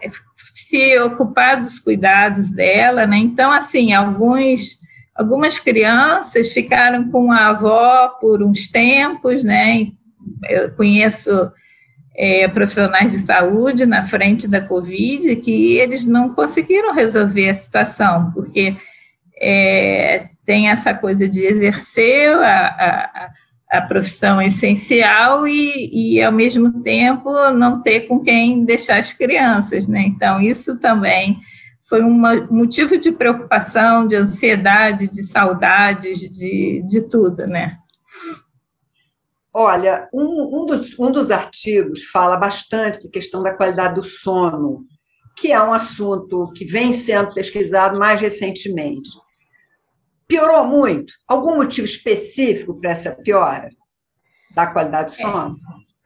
se 0.53 0.99
ocupar 0.99 1.61
dos 1.61 1.79
cuidados 1.79 2.49
dela, 2.49 3.05
né? 3.07 3.17
Então, 3.17 3.51
assim, 3.51 3.93
alguns, 3.93 4.79
algumas 5.15 5.57
crianças 5.57 6.51
ficaram 6.51 7.09
com 7.09 7.31
a 7.31 7.47
avó 7.47 8.09
por 8.19 8.43
uns 8.43 8.69
tempos, 8.69 9.43
né? 9.43 9.87
Eu 10.49 10.71
conheço 10.71 11.51
é, 12.15 12.47
profissionais 12.47 13.11
de 13.11 13.19
saúde 13.19 13.85
na 13.85 14.03
frente 14.03 14.47
da 14.47 14.61
Covid 14.61 15.35
que 15.37 15.77
eles 15.77 16.05
não 16.05 16.33
conseguiram 16.33 16.93
resolver 16.93 17.49
a 17.49 17.55
situação, 17.55 18.31
porque 18.31 18.75
é, 19.41 20.25
tem 20.45 20.69
essa 20.69 20.93
coisa 20.93 21.27
de 21.27 21.43
exercer 21.43 22.35
a, 22.37 22.67
a, 22.67 23.29
a 23.73 23.81
profissão 23.81 24.39
essencial 24.39 25.47
e, 25.47 25.89
e, 26.17 26.21
ao 26.21 26.31
mesmo 26.31 26.83
tempo, 26.83 27.31
não 27.49 27.81
ter 27.81 28.01
com 28.01 28.19
quem 28.19 28.63
deixar 28.63 28.99
as 28.99 29.13
crianças, 29.13 29.87
né? 29.87 30.01
Então, 30.01 30.39
isso 30.39 30.79
também 30.79 31.39
foi 31.81 32.03
um 32.03 32.21
motivo 32.51 32.99
de 32.99 33.11
preocupação, 33.11 34.05
de 34.05 34.15
ansiedade, 34.15 35.11
de 35.11 35.23
saudades, 35.23 36.19
de, 36.19 36.83
de 36.87 37.01
tudo, 37.09 37.47
né? 37.47 37.77
Olha, 39.51 40.07
um, 40.13 40.61
um, 40.61 40.65
dos, 40.67 40.99
um 40.99 41.11
dos 41.11 41.31
artigos 41.31 42.03
fala 42.03 42.37
bastante 42.37 43.03
da 43.03 43.09
questão 43.09 43.41
da 43.41 43.55
qualidade 43.55 43.95
do 43.95 44.03
sono, 44.03 44.85
que 45.35 45.51
é 45.51 45.63
um 45.63 45.73
assunto 45.73 46.51
que 46.55 46.65
vem 46.65 46.93
sendo 46.93 47.33
pesquisado 47.33 47.97
mais 47.97 48.21
recentemente. 48.21 49.09
Piorou 50.27 50.65
muito? 50.65 51.13
Algum 51.27 51.57
motivo 51.57 51.85
específico 51.85 52.79
para 52.79 52.91
essa 52.91 53.11
piora 53.11 53.69
da 54.53 54.67
qualidade 54.67 55.13
do 55.13 55.17
sono? 55.17 55.57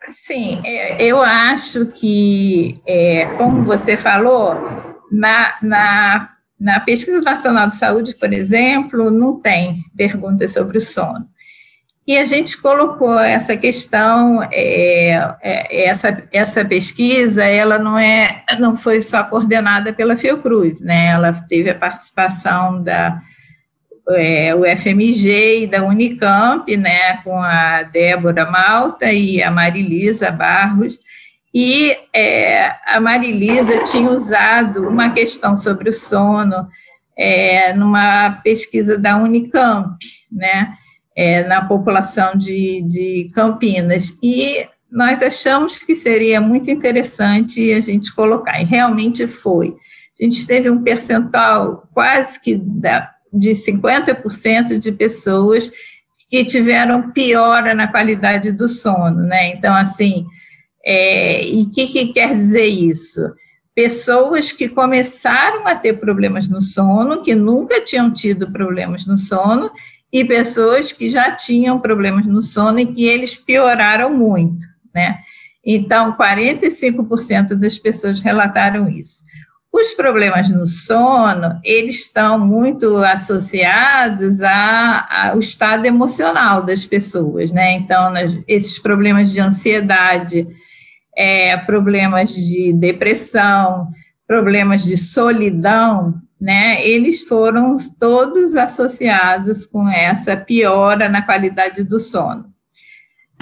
É, 0.03 0.11
sim, 0.11 0.61
eu 0.99 1.21
acho 1.21 1.87
que, 1.87 2.81
é, 2.85 3.25
como 3.37 3.63
você 3.63 3.97
falou, 3.97 4.55
na, 5.11 5.55
na 5.61 6.29
Na 6.59 6.79
Pesquisa 6.79 7.21
Nacional 7.21 7.69
de 7.69 7.75
Saúde, 7.75 8.15
por 8.15 8.33
exemplo, 8.33 9.11
não 9.11 9.39
tem 9.39 9.83
perguntas 9.95 10.53
sobre 10.53 10.79
o 10.79 10.81
sono. 10.81 11.27
E 12.07 12.17
a 12.17 12.25
gente 12.25 12.59
colocou 12.61 13.19
essa 13.19 13.55
questão, 13.57 14.41
é, 14.51 15.35
é, 15.41 15.85
essa, 15.85 16.23
essa 16.31 16.63
pesquisa, 16.65 17.43
ela 17.43 17.77
não 17.77 17.99
é, 17.99 18.43
não 18.59 18.75
foi 18.77 19.01
só 19.01 19.23
coordenada 19.25 19.91
pela 19.93 20.15
Fiocruz, 20.15 20.79
né? 20.81 21.07
Ela 21.07 21.33
teve 21.33 21.69
a 21.69 21.75
participação 21.75 22.81
da 22.81 23.21
é, 24.11 24.55
UFMG 24.55 25.63
e 25.63 25.67
da 25.67 25.83
Unicamp, 25.83 26.75
né? 26.77 27.17
Com 27.23 27.39
a 27.39 27.83
Débora 27.83 28.49
Malta 28.49 29.11
e 29.11 29.41
a 29.41 29.51
Marilisa 29.51 30.31
Barros. 30.31 30.99
E 31.53 31.97
é, 32.13 32.75
a 32.85 32.99
Marilisa 32.99 33.83
tinha 33.83 34.09
usado 34.09 34.87
uma 34.87 35.09
questão 35.11 35.55
sobre 35.55 35.89
o 35.89 35.93
sono 35.93 36.67
é, 37.17 37.73
numa 37.73 38.41
pesquisa 38.43 38.97
da 38.97 39.17
Unicamp, 39.17 39.97
né? 40.31 40.73
é, 41.17 41.43
na 41.47 41.65
população 41.65 42.37
de, 42.37 42.83
de 42.83 43.31
Campinas. 43.33 44.19
E 44.21 44.67
nós 44.91 45.23
achamos 45.23 45.79
que 45.79 45.95
seria 45.95 46.39
muito 46.39 46.69
interessante 46.69 47.73
a 47.73 47.79
gente 47.79 48.13
colocar, 48.13 48.61
e 48.61 48.63
realmente 48.65 49.25
foi. 49.25 49.75
A 50.21 50.23
gente 50.23 50.45
teve 50.45 50.69
um 50.69 50.83
percentual 50.83 51.89
quase 51.91 52.39
que 52.39 52.55
da, 52.55 53.09
de 53.31 53.51
50% 53.51 54.79
de 54.79 54.91
pessoas 54.91 55.71
que 56.29 56.43
tiveram 56.43 57.11
piora 57.11 57.73
na 57.73 57.87
qualidade 57.87 58.51
do 58.51 58.67
sono, 58.67 59.23
né? 59.23 59.49
Então, 59.49 59.73
assim, 59.73 60.25
é, 60.85 61.45
e 61.45 61.63
o 61.63 61.69
que, 61.69 61.87
que 61.87 62.13
quer 62.13 62.35
dizer 62.35 62.65
isso? 62.65 63.21
Pessoas 63.73 64.51
que 64.51 64.67
começaram 64.67 65.67
a 65.67 65.75
ter 65.75 65.93
problemas 65.93 66.47
no 66.47 66.61
sono, 66.61 67.21
que 67.21 67.35
nunca 67.35 67.79
tinham 67.81 68.11
tido 68.11 68.51
problemas 68.51 69.05
no 69.05 69.17
sono, 69.17 69.71
e 70.11 70.23
pessoas 70.23 70.91
que 70.91 71.09
já 71.09 71.31
tinham 71.31 71.79
problemas 71.79 72.25
no 72.25 72.41
sono 72.41 72.79
e 72.79 72.85
que 72.85 73.05
eles 73.05 73.35
pioraram 73.35 74.13
muito, 74.13 74.65
né? 74.93 75.19
Então, 75.65 76.15
45% 76.15 77.55
das 77.55 77.77
pessoas 77.77 78.21
relataram 78.21 78.89
isso. 78.89 79.23
Os 79.71 79.93
problemas 79.93 80.49
no 80.49 80.65
sono, 80.65 81.59
eles 81.63 82.05
estão 82.05 82.39
muito 82.39 82.97
associados 82.97 84.41
ao 84.41 85.39
estado 85.39 85.85
emocional 85.85 86.63
das 86.63 86.85
pessoas, 86.85 87.51
né? 87.51 87.73
Então, 87.73 88.13
esses 88.47 88.79
problemas 88.79 89.31
de 89.31 89.39
ansiedade, 89.39 90.47
é, 91.15 91.57
problemas 91.57 92.33
de 92.33 92.73
depressão, 92.73 93.89
problemas 94.25 94.83
de 94.83 94.97
solidão, 94.97 96.21
né, 96.39 96.85
eles 96.85 97.23
foram 97.27 97.75
todos 97.99 98.55
associados 98.55 99.65
com 99.65 99.89
essa 99.89 100.37
piora 100.37 101.09
na 101.09 101.23
qualidade 101.23 101.83
do 101.83 101.99
sono. 101.99 102.45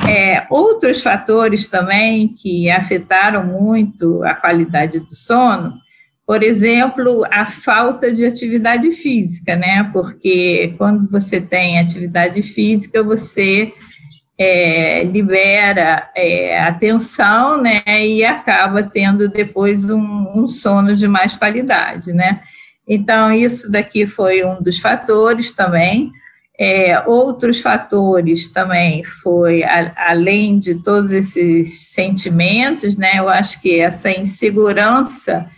É, 0.08 0.46
outros 0.50 1.02
fatores 1.02 1.68
também 1.68 2.30
que 2.30 2.70
afetaram 2.70 3.46
muito 3.46 4.24
a 4.24 4.34
qualidade 4.34 5.00
do 5.00 5.14
sono, 5.16 5.74
por 6.26 6.42
exemplo, 6.42 7.24
a 7.30 7.46
falta 7.46 8.12
de 8.12 8.26
atividade 8.26 8.90
física, 8.92 9.56
né? 9.56 9.90
Porque 9.94 10.74
quando 10.78 11.10
você 11.10 11.40
tem 11.40 11.78
atividade 11.78 12.42
física, 12.42 13.04
você 13.04 13.72
é, 14.38 15.04
libera 15.04 16.10
é, 16.16 16.60
atenção, 16.62 17.62
né? 17.62 17.84
E 17.86 18.26
acaba 18.26 18.82
tendo 18.82 19.30
depois 19.30 19.90
um, 19.92 20.32
um 20.36 20.48
sono 20.48 20.96
de 20.96 21.08
mais 21.08 21.36
qualidade, 21.36 22.12
né? 22.12 22.42
Então, 22.88 23.32
isso 23.32 23.72
daqui 23.72 24.08
foi 24.08 24.44
um 24.44 24.60
dos 24.60 24.80
fatores 24.80 25.54
também. 25.54 26.12
É, 26.58 27.04
outros 27.06 27.62
fatores 27.62 28.48
também 28.48 29.04
foi, 29.04 29.64
a, 29.64 29.92
além 30.10 30.58
de 30.58 30.76
todos 30.76 31.12
esses 31.12 31.90
sentimentos, 31.90 32.96
né, 32.96 33.16
eu 33.18 33.28
acho 33.28 33.62
que 33.62 33.78
essa 33.78 34.10
insegurança 34.10 35.50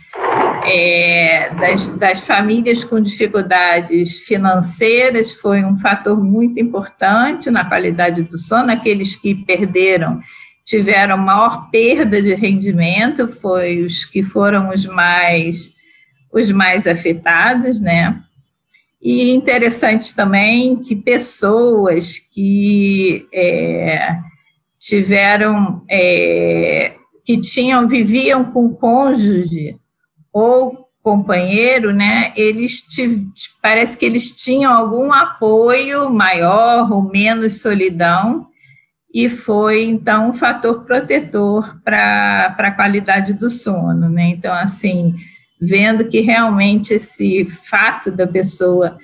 é, 0.70 1.50
das, 1.54 1.88
das 1.88 2.26
famílias 2.26 2.84
com 2.84 3.00
dificuldades 3.00 4.20
financeiras 4.20 5.34
foi 5.34 5.64
um 5.64 5.76
fator 5.76 6.22
muito 6.22 6.60
importante 6.60 7.50
na 7.50 7.64
qualidade 7.64 8.22
do 8.22 8.38
sono, 8.38 8.70
aqueles 8.70 9.16
que 9.16 9.34
perderam 9.34 10.20
tiveram 10.64 11.16
maior 11.16 11.70
perda 11.70 12.20
de 12.20 12.34
rendimento, 12.34 13.26
foi 13.26 13.82
os 13.82 14.04
que 14.04 14.22
foram 14.22 14.68
os 14.68 14.84
mais 14.84 15.76
os 16.30 16.50
mais 16.50 16.86
afetados, 16.86 17.80
né? 17.80 18.22
E 19.00 19.30
interessante 19.30 20.14
também 20.14 20.76
que 20.76 20.94
pessoas 20.94 22.18
que 22.18 23.26
é, 23.32 24.18
tiveram, 24.78 25.82
é, 25.88 26.94
que 27.24 27.40
tinham, 27.40 27.88
viviam 27.88 28.44
com 28.44 28.74
cônjuge 28.74 29.78
ou 30.32 30.88
companheiro, 31.02 31.92
né, 31.92 32.32
eles 32.36 32.82
parece 33.62 33.96
que 33.96 34.04
eles 34.04 34.34
tinham 34.34 34.72
algum 34.72 35.12
apoio 35.12 36.10
maior 36.10 36.92
ou 36.92 37.02
menos 37.02 37.62
solidão, 37.62 38.46
e 39.12 39.28
foi, 39.28 39.84
então, 39.84 40.28
um 40.28 40.32
fator 40.34 40.84
protetor 40.84 41.80
para 41.82 42.54
a 42.58 42.70
qualidade 42.72 43.32
do 43.32 43.48
sono, 43.48 44.08
né, 44.08 44.28
então, 44.28 44.52
assim, 44.52 45.14
vendo 45.60 46.04
que 46.04 46.20
realmente 46.20 46.94
esse 46.94 47.44
fato 47.44 48.10
da 48.10 48.26
pessoa 48.26 48.98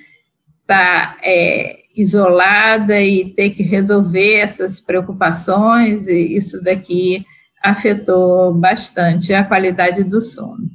estar 0.61 1.15
tá, 1.15 1.17
é, 1.23 1.77
isolada 1.95 3.01
e 3.01 3.33
ter 3.33 3.51
que 3.51 3.63
resolver 3.63 4.35
essas 4.35 4.79
preocupações, 4.79 6.07
isso 6.07 6.63
daqui 6.63 7.25
afetou 7.63 8.53
bastante 8.53 9.33
a 9.33 9.43
qualidade 9.43 10.03
do 10.03 10.21
sono. 10.21 10.74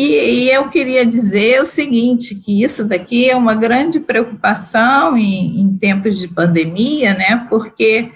E, 0.00 0.44
e, 0.44 0.50
eu 0.52 0.68
queria 0.68 1.04
dizer 1.04 1.60
o 1.60 1.66
seguinte, 1.66 2.36
que 2.36 2.62
isso 2.62 2.84
daqui 2.84 3.28
é 3.28 3.34
uma 3.34 3.56
grande 3.56 3.98
preocupação 3.98 5.18
em, 5.18 5.60
em 5.60 5.76
tempos 5.76 6.20
de 6.20 6.28
pandemia, 6.28 7.14
né, 7.14 7.44
porque 7.50 8.08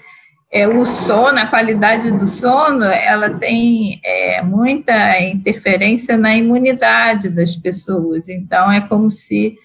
é, 0.49 0.65
o 0.65 0.85
sono, 0.85 1.37
a 1.39 1.45
qualidade 1.45 2.09
do 2.11 2.25
sono, 2.25 2.85
ela 2.85 3.31
tem 3.31 3.99
é, 4.01 4.41
muita 4.41 5.19
interferência 5.23 6.15
na 6.15 6.33
imunidade 6.33 7.27
das 7.27 7.57
pessoas. 7.57 8.29
Então, 8.29 8.71
é 8.71 8.79
como 8.79 9.11
se 9.11 9.57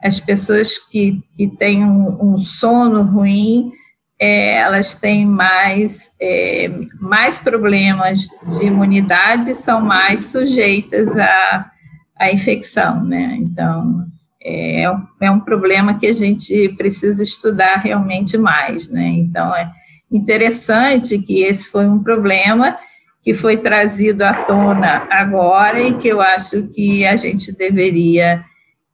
as 0.00 0.20
pessoas 0.20 0.78
que, 0.78 1.20
que 1.36 1.48
têm 1.48 1.84
um, 1.84 2.34
um 2.34 2.38
sono 2.38 3.02
ruim, 3.02 3.72
é, 4.18 4.56
elas 4.56 4.96
têm 4.96 5.26
mais, 5.26 6.10
é, 6.20 6.70
mais 7.00 7.38
problemas 7.38 8.28
de 8.58 8.66
imunidade, 8.66 9.54
são 9.54 9.80
mais 9.80 10.26
sujeitas 10.26 11.08
à, 11.16 11.70
à 12.18 12.32
infecção, 12.32 13.04
né? 13.04 13.36
Então, 13.40 14.04
é, 14.42 14.84
é 15.20 15.30
um 15.30 15.40
problema 15.40 15.98
que 15.98 16.06
a 16.06 16.12
gente 16.12 16.68
precisa 16.78 17.22
estudar 17.22 17.76
realmente 17.76 18.38
mais, 18.38 18.88
né? 18.90 19.06
Então, 19.06 19.54
é, 19.54 19.70
Interessante 20.10 21.18
que 21.18 21.42
esse 21.42 21.70
foi 21.70 21.86
um 21.86 22.02
problema 22.02 22.78
que 23.22 23.34
foi 23.34 23.56
trazido 23.56 24.22
à 24.22 24.32
tona 24.32 25.06
agora 25.10 25.80
e 25.80 25.94
que 25.94 26.08
eu 26.08 26.20
acho 26.20 26.68
que 26.68 27.04
a 27.04 27.16
gente 27.16 27.50
deveria 27.52 28.44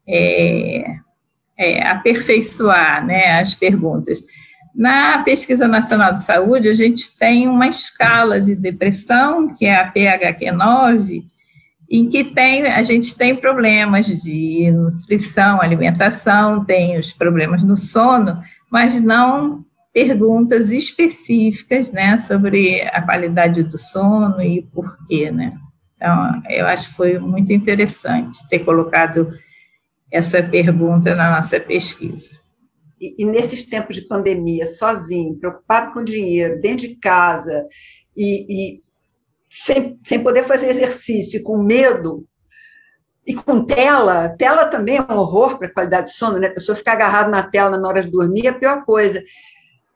é, 0.08 0.84
é, 1.58 1.86
aperfeiçoar 1.86 3.04
né, 3.04 3.40
as 3.40 3.54
perguntas. 3.54 4.22
Na 4.74 5.22
Pesquisa 5.22 5.68
Nacional 5.68 6.14
de 6.14 6.22
Saúde, 6.22 6.68
a 6.68 6.74
gente 6.74 7.16
tem 7.18 7.46
uma 7.46 7.68
escala 7.68 8.40
de 8.40 8.54
depressão, 8.54 9.54
que 9.54 9.66
é 9.66 9.76
a 9.76 9.92
PHQ-9, 9.92 11.24
em 11.90 12.08
que 12.08 12.24
tem, 12.24 12.62
a 12.66 12.82
gente 12.82 13.16
tem 13.16 13.36
problemas 13.36 14.06
de 14.06 14.70
nutrição, 14.70 15.60
alimentação, 15.60 16.64
tem 16.64 16.98
os 16.98 17.12
problemas 17.12 17.62
no 17.62 17.76
sono, 17.76 18.42
mas 18.70 18.98
não 19.00 19.62
perguntas 19.92 20.72
específicas, 20.72 21.92
né, 21.92 22.16
sobre 22.16 22.80
a 22.80 23.02
qualidade 23.02 23.62
do 23.62 23.76
sono 23.76 24.40
e 24.40 24.62
por 24.62 24.96
quê, 25.06 25.30
né. 25.30 25.52
Então, 25.96 26.42
eu 26.48 26.66
acho 26.66 26.88
que 26.88 26.94
foi 26.94 27.18
muito 27.18 27.52
interessante 27.52 28.48
ter 28.48 28.60
colocado 28.60 29.32
essa 30.10 30.42
pergunta 30.42 31.14
na 31.14 31.30
nossa 31.30 31.60
pesquisa. 31.60 32.41
E, 33.02 33.22
e 33.22 33.24
nesses 33.24 33.64
tempos 33.64 33.96
de 33.96 34.06
pandemia, 34.06 34.66
sozinho, 34.66 35.36
preocupado 35.36 35.92
com 35.92 36.04
dinheiro, 36.04 36.60
dentro 36.60 36.86
de 36.86 36.94
casa, 36.94 37.66
e, 38.16 38.46
e 38.76 38.82
sem, 39.50 39.98
sem 40.04 40.22
poder 40.22 40.44
fazer 40.44 40.68
exercício, 40.68 41.42
com 41.42 41.62
medo, 41.62 42.24
e 43.26 43.34
com 43.34 43.64
tela, 43.64 44.30
tela 44.38 44.66
também 44.66 44.96
é 44.96 45.02
um 45.02 45.16
horror 45.16 45.58
para 45.58 45.68
a 45.68 45.72
qualidade 45.72 46.10
de 46.10 46.16
sono, 46.16 46.38
né? 46.38 46.48
A 46.48 46.54
pessoa 46.54 46.74
ficar 46.74 46.92
agarrada 46.92 47.28
na 47.28 47.42
tela 47.42 47.78
na 47.78 47.88
hora 47.88 48.02
de 48.02 48.10
dormir 48.10 48.46
é 48.46 48.50
a 48.50 48.58
pior 48.58 48.84
coisa 48.84 49.22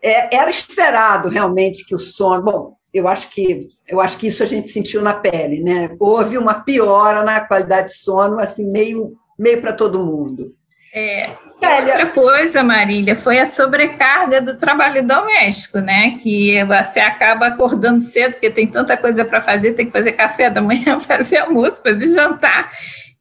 é, 0.07 0.37
era 0.37 0.49
esperado 0.49 1.29
realmente 1.29 1.85
que 1.85 1.95
o 1.95 1.99
sono. 1.99 2.43
Bom, 2.43 2.77
eu 2.95 3.09
acho 3.09 3.31
que 3.31 3.69
eu 3.89 4.01
acho 4.01 4.17
que 4.19 4.29
isso 4.29 4.43
a 4.43 4.47
gente 4.47 4.69
sentiu 4.69 5.03
na 5.03 5.15
pele, 5.15 5.63
né? 5.63 5.95
Houve 5.99 6.39
uma 6.39 6.55
piora 6.55 7.25
na 7.25 7.41
qualidade 7.41 7.89
de 7.89 7.99
sono, 7.99 8.39
assim 8.39 8.71
meio 8.71 9.17
meio 9.39 9.61
para 9.61 9.73
todo 9.73 10.05
mundo. 10.05 10.55
É, 10.95 11.29
outra 11.51 12.07
coisa, 12.07 12.63
Marília, 12.63 13.15
foi 13.15 13.39
a 13.39 13.47
sobrecarga 13.47 14.41
do 14.41 14.57
trabalho 14.57 15.07
doméstico, 15.07 15.79
né? 15.79 16.19
Que 16.23 16.63
você 16.65 17.01
acaba 17.01 17.49
acordando 17.49 18.01
cedo, 18.01 18.33
porque 18.33 18.51
tem 18.51 18.67
tanta 18.67 18.97
coisa 18.97 19.25
para 19.25 19.41
fazer, 19.41 19.73
tem 19.73 19.87
que 19.87 19.93
fazer 19.93 20.13
café 20.13 20.49
da 20.49 20.63
manhã, 20.63 20.99
fazer 21.01 21.39
almoço, 21.39 21.83
fazer 21.83 22.09
jantar. 22.11 22.71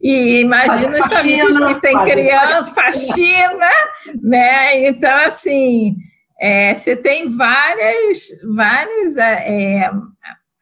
E 0.01 0.41
imagina 0.41 0.99
os 0.99 1.13
famílias 1.13 1.57
que 1.57 1.81
têm 1.81 1.97
criança, 2.03 2.71
faxina, 2.73 3.69
né? 4.21 4.87
Então, 4.87 5.15
assim, 5.25 5.95
é, 6.39 6.75
você 6.75 6.95
tem 6.95 7.29
várias, 7.35 8.27
várias 8.55 9.17
é, 9.17 9.89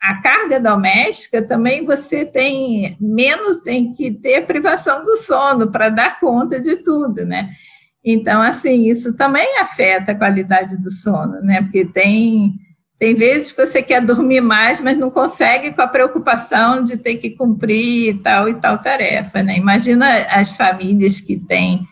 a 0.04 0.16
carga 0.16 0.60
doméstica 0.60 1.42
também 1.42 1.86
você 1.86 2.26
tem 2.26 2.98
menos, 3.00 3.62
tem 3.64 3.94
que 3.94 4.12
ter 4.12 4.46
privação 4.46 5.02
do 5.02 5.16
sono 5.16 5.72
para 5.72 5.88
dar 5.88 6.20
conta 6.20 6.60
de 6.60 6.76
tudo, 6.76 7.26
né? 7.26 7.52
Então, 8.04 8.42
assim, 8.42 8.90
isso 8.90 9.16
também 9.16 9.60
afeta 9.60 10.12
a 10.12 10.16
qualidade 10.16 10.76
do 10.76 10.92
sono, 10.92 11.40
né? 11.40 11.62
Porque 11.62 11.86
tem, 11.86 12.54
tem 13.00 13.16
vezes 13.16 13.54
que 13.54 13.66
você 13.66 13.82
quer 13.82 14.02
dormir 14.02 14.42
mais, 14.42 14.82
mas 14.82 14.98
não 14.98 15.10
consegue 15.10 15.72
com 15.72 15.82
a 15.82 15.88
preocupação 15.88 16.84
de 16.84 16.98
ter 16.98 17.16
que 17.16 17.30
cumprir 17.30 18.22
tal 18.22 18.50
e 18.50 18.56
tal 18.56 18.80
tarefa, 18.80 19.42
né? 19.42 19.56
Imagina 19.56 20.06
as 20.32 20.58
famílias 20.58 21.22
que 21.22 21.38
têm 21.38 21.88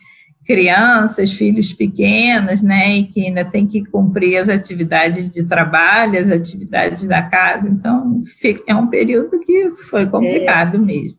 crianças, 0.52 1.32
filhos 1.32 1.72
pequenos, 1.72 2.62
né, 2.62 2.98
e 2.98 3.04
que 3.04 3.26
ainda 3.26 3.46
tem 3.46 3.66
que 3.66 3.86
cumprir 3.86 4.36
as 4.36 4.50
atividades 4.50 5.30
de 5.30 5.46
trabalho, 5.46 6.20
as 6.20 6.30
atividades 6.30 7.08
da 7.08 7.22
casa, 7.22 7.70
então 7.70 8.20
é 8.68 8.76
um 8.76 8.88
período 8.88 9.40
que 9.40 9.72
foi 9.72 10.06
complicado 10.08 10.76
é, 10.76 10.80
mesmo. 10.80 11.18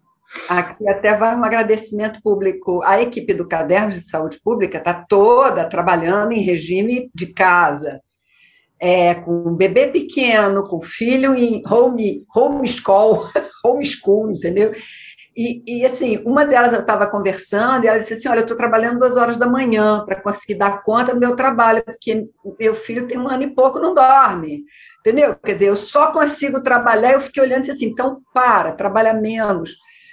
Aqui 0.50 0.86
até 0.86 1.16
vai 1.16 1.34
um 1.34 1.44
agradecimento 1.44 2.20
público. 2.22 2.82
A 2.84 3.00
equipe 3.00 3.32
do 3.32 3.48
Caderno 3.48 3.88
de 3.88 4.02
Saúde 4.02 4.38
Pública 4.44 4.76
está 4.76 4.92
toda 4.92 5.64
trabalhando 5.64 6.32
em 6.32 6.42
regime 6.42 7.10
de 7.14 7.28
casa, 7.28 8.02
é, 8.78 9.14
com 9.14 9.54
bebê 9.54 9.86
pequeno, 9.86 10.68
com 10.68 10.82
filho 10.82 11.34
em 11.34 11.62
home, 11.66 12.22
homeschool, 12.36 13.26
homeschool, 13.64 14.30
entendeu? 14.30 14.72
E, 15.36 15.62
e, 15.66 15.86
assim, 15.86 16.22
uma 16.26 16.44
delas 16.44 16.72
eu 16.72 16.80
estava 16.80 17.06
conversando 17.06 17.84
e 17.84 17.88
ela 17.88 17.98
disse 17.98 18.12
assim: 18.12 18.28
Olha, 18.28 18.40
eu 18.40 18.42
estou 18.42 18.56
trabalhando 18.56 18.98
duas 18.98 19.16
horas 19.16 19.36
da 19.36 19.46
manhã 19.46 20.04
para 20.04 20.20
conseguir 20.20 20.56
dar 20.56 20.82
conta 20.82 21.14
do 21.14 21.20
meu 21.20 21.34
trabalho, 21.34 21.82
porque 21.84 22.28
meu 22.60 22.74
filho 22.74 23.06
tem 23.06 23.18
um 23.18 23.28
ano 23.28 23.42
e 23.44 23.54
pouco, 23.54 23.78
não 23.78 23.94
dorme. 23.94 24.64
Entendeu? 25.00 25.34
Quer 25.36 25.54
dizer, 25.54 25.66
eu 25.66 25.76
só 25.76 26.12
consigo 26.12 26.62
trabalhar. 26.62 27.12
Eu 27.12 27.20
fiquei 27.20 27.42
olhando 27.42 27.70
assim: 27.70 27.86
então, 27.86 28.20
para, 28.34 28.72
trabalha 28.72 29.14
menos. 29.14 29.72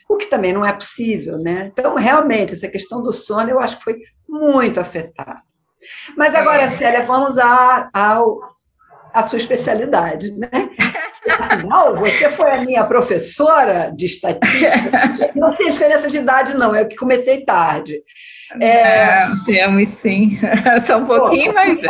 O 0.09 0.15
que 0.15 0.25
também 0.25 0.53
não 0.53 0.65
é 0.65 0.73
possível, 0.73 1.37
né? 1.37 1.69
Então, 1.71 1.95
realmente, 1.95 2.53
essa 2.53 2.67
questão 2.67 3.03
do 3.03 3.11
sono 3.11 3.49
eu 3.49 3.59
acho 3.59 3.77
que 3.77 3.83
foi 3.83 3.99
muito 4.27 4.79
afetada. 4.79 5.41
Mas 6.17 6.33
agora, 6.33 6.63
é. 6.63 6.69
Célia, 6.69 7.03
vamos 7.03 7.37
à, 7.37 7.89
ao, 7.93 8.39
à 9.13 9.25
sua 9.27 9.37
especialidade, 9.37 10.31
né? 10.37 10.49
Afinal, 11.27 11.97
você 11.97 12.29
foi 12.29 12.51
a 12.51 12.61
minha 12.61 12.83
professora 12.85 13.91
de 13.95 14.05
estatística. 14.05 15.31
Não 15.35 15.55
tem 15.55 15.69
diferença 15.69 16.07
de 16.07 16.17
idade, 16.17 16.55
não, 16.55 16.73
é 16.73 16.85
que 16.85 16.95
comecei 16.95 17.43
tarde. 17.43 18.01
É, 18.59 18.67
é, 18.67 19.27
temos 19.45 19.89
sim. 19.89 20.39
Só 20.85 20.97
um 20.97 21.05
pouquinho 21.05 21.53
mais 21.53 21.75
velha. 21.75 21.89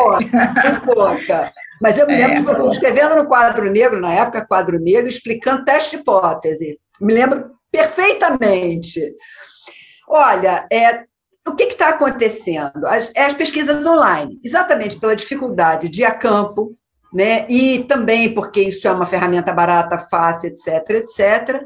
pouca. 0.84 1.54
Mas 1.82 1.98
eu 1.98 2.06
me 2.06 2.16
lembro 2.16 2.34
é. 2.34 2.36
de 2.36 2.42
você 2.44 2.70
escrevendo 2.70 3.16
no 3.16 3.28
quadro 3.28 3.72
negro, 3.72 4.00
na 4.00 4.14
época, 4.14 4.46
quadro 4.46 4.80
negro, 4.80 5.08
explicando 5.08 5.64
teste 5.64 5.96
de 5.96 6.02
hipótese. 6.02 6.78
Me 7.00 7.14
lembro 7.14 7.52
perfeitamente. 7.72 9.14
Olha, 10.08 10.68
é, 10.72 11.04
o 11.48 11.56
que 11.56 11.68
a 17.14 17.16
né? 17.16 17.46
e 17.50 17.84
também 17.84 18.34
porque 18.34 18.62
isso 18.62 18.88
é 18.88 18.92
uma 18.92 19.06
ferramenta 19.06 19.54
barata, 19.54 19.98
fácil, 19.98 20.50
etc., 20.50 20.90
etc., 20.92 21.64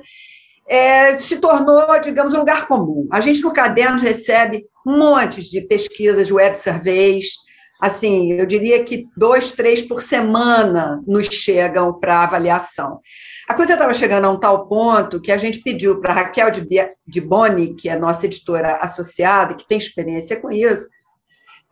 é, 0.66 1.18
se 1.18 1.38
tornou, 1.38 2.00
digamos, 2.00 2.34
um 2.34 2.40
lugar 2.40 2.68
comum. 2.68 3.08
A 3.12 3.20
gente 3.20 3.42
no 3.42 3.52
caderno 3.52 4.00
recebe 4.00 4.66
montes 4.86 5.50
de 5.50 5.62
pesquisas, 5.62 6.32
web 6.32 6.58
surveys, 6.58 7.36
assim, 7.82 8.32
eu 8.32 8.46
diria 8.46 8.82
que 8.84 9.06
dois, 9.16 9.52
três 9.52 9.82
por 9.82 10.02
semana 10.02 11.02
nos 11.06 11.28
chegam 11.28 12.00
para 12.00 12.24
avaliação. 12.24 13.02
A 13.48 13.54
coisa 13.54 13.74
estava 13.74 13.94
chegando 13.94 14.26
a 14.26 14.30
um 14.30 14.40
tal 14.40 14.68
ponto 14.70 15.20
que 15.20 15.34
a 15.34 15.38
gente 15.38 15.60
pediu 15.62 16.00
para 16.00 16.14
Raquel 16.14 16.50
de, 16.50 16.66
de 17.06 17.22
Boni, 17.22 17.76
que 17.76 17.90
é 17.90 17.98
nossa 17.98 18.26
editora 18.26 18.78
associada, 18.78 19.56
que 19.56 19.68
tem 19.68 19.78
experiência 19.78 20.40
com 20.40 20.50
isso, 20.50 20.88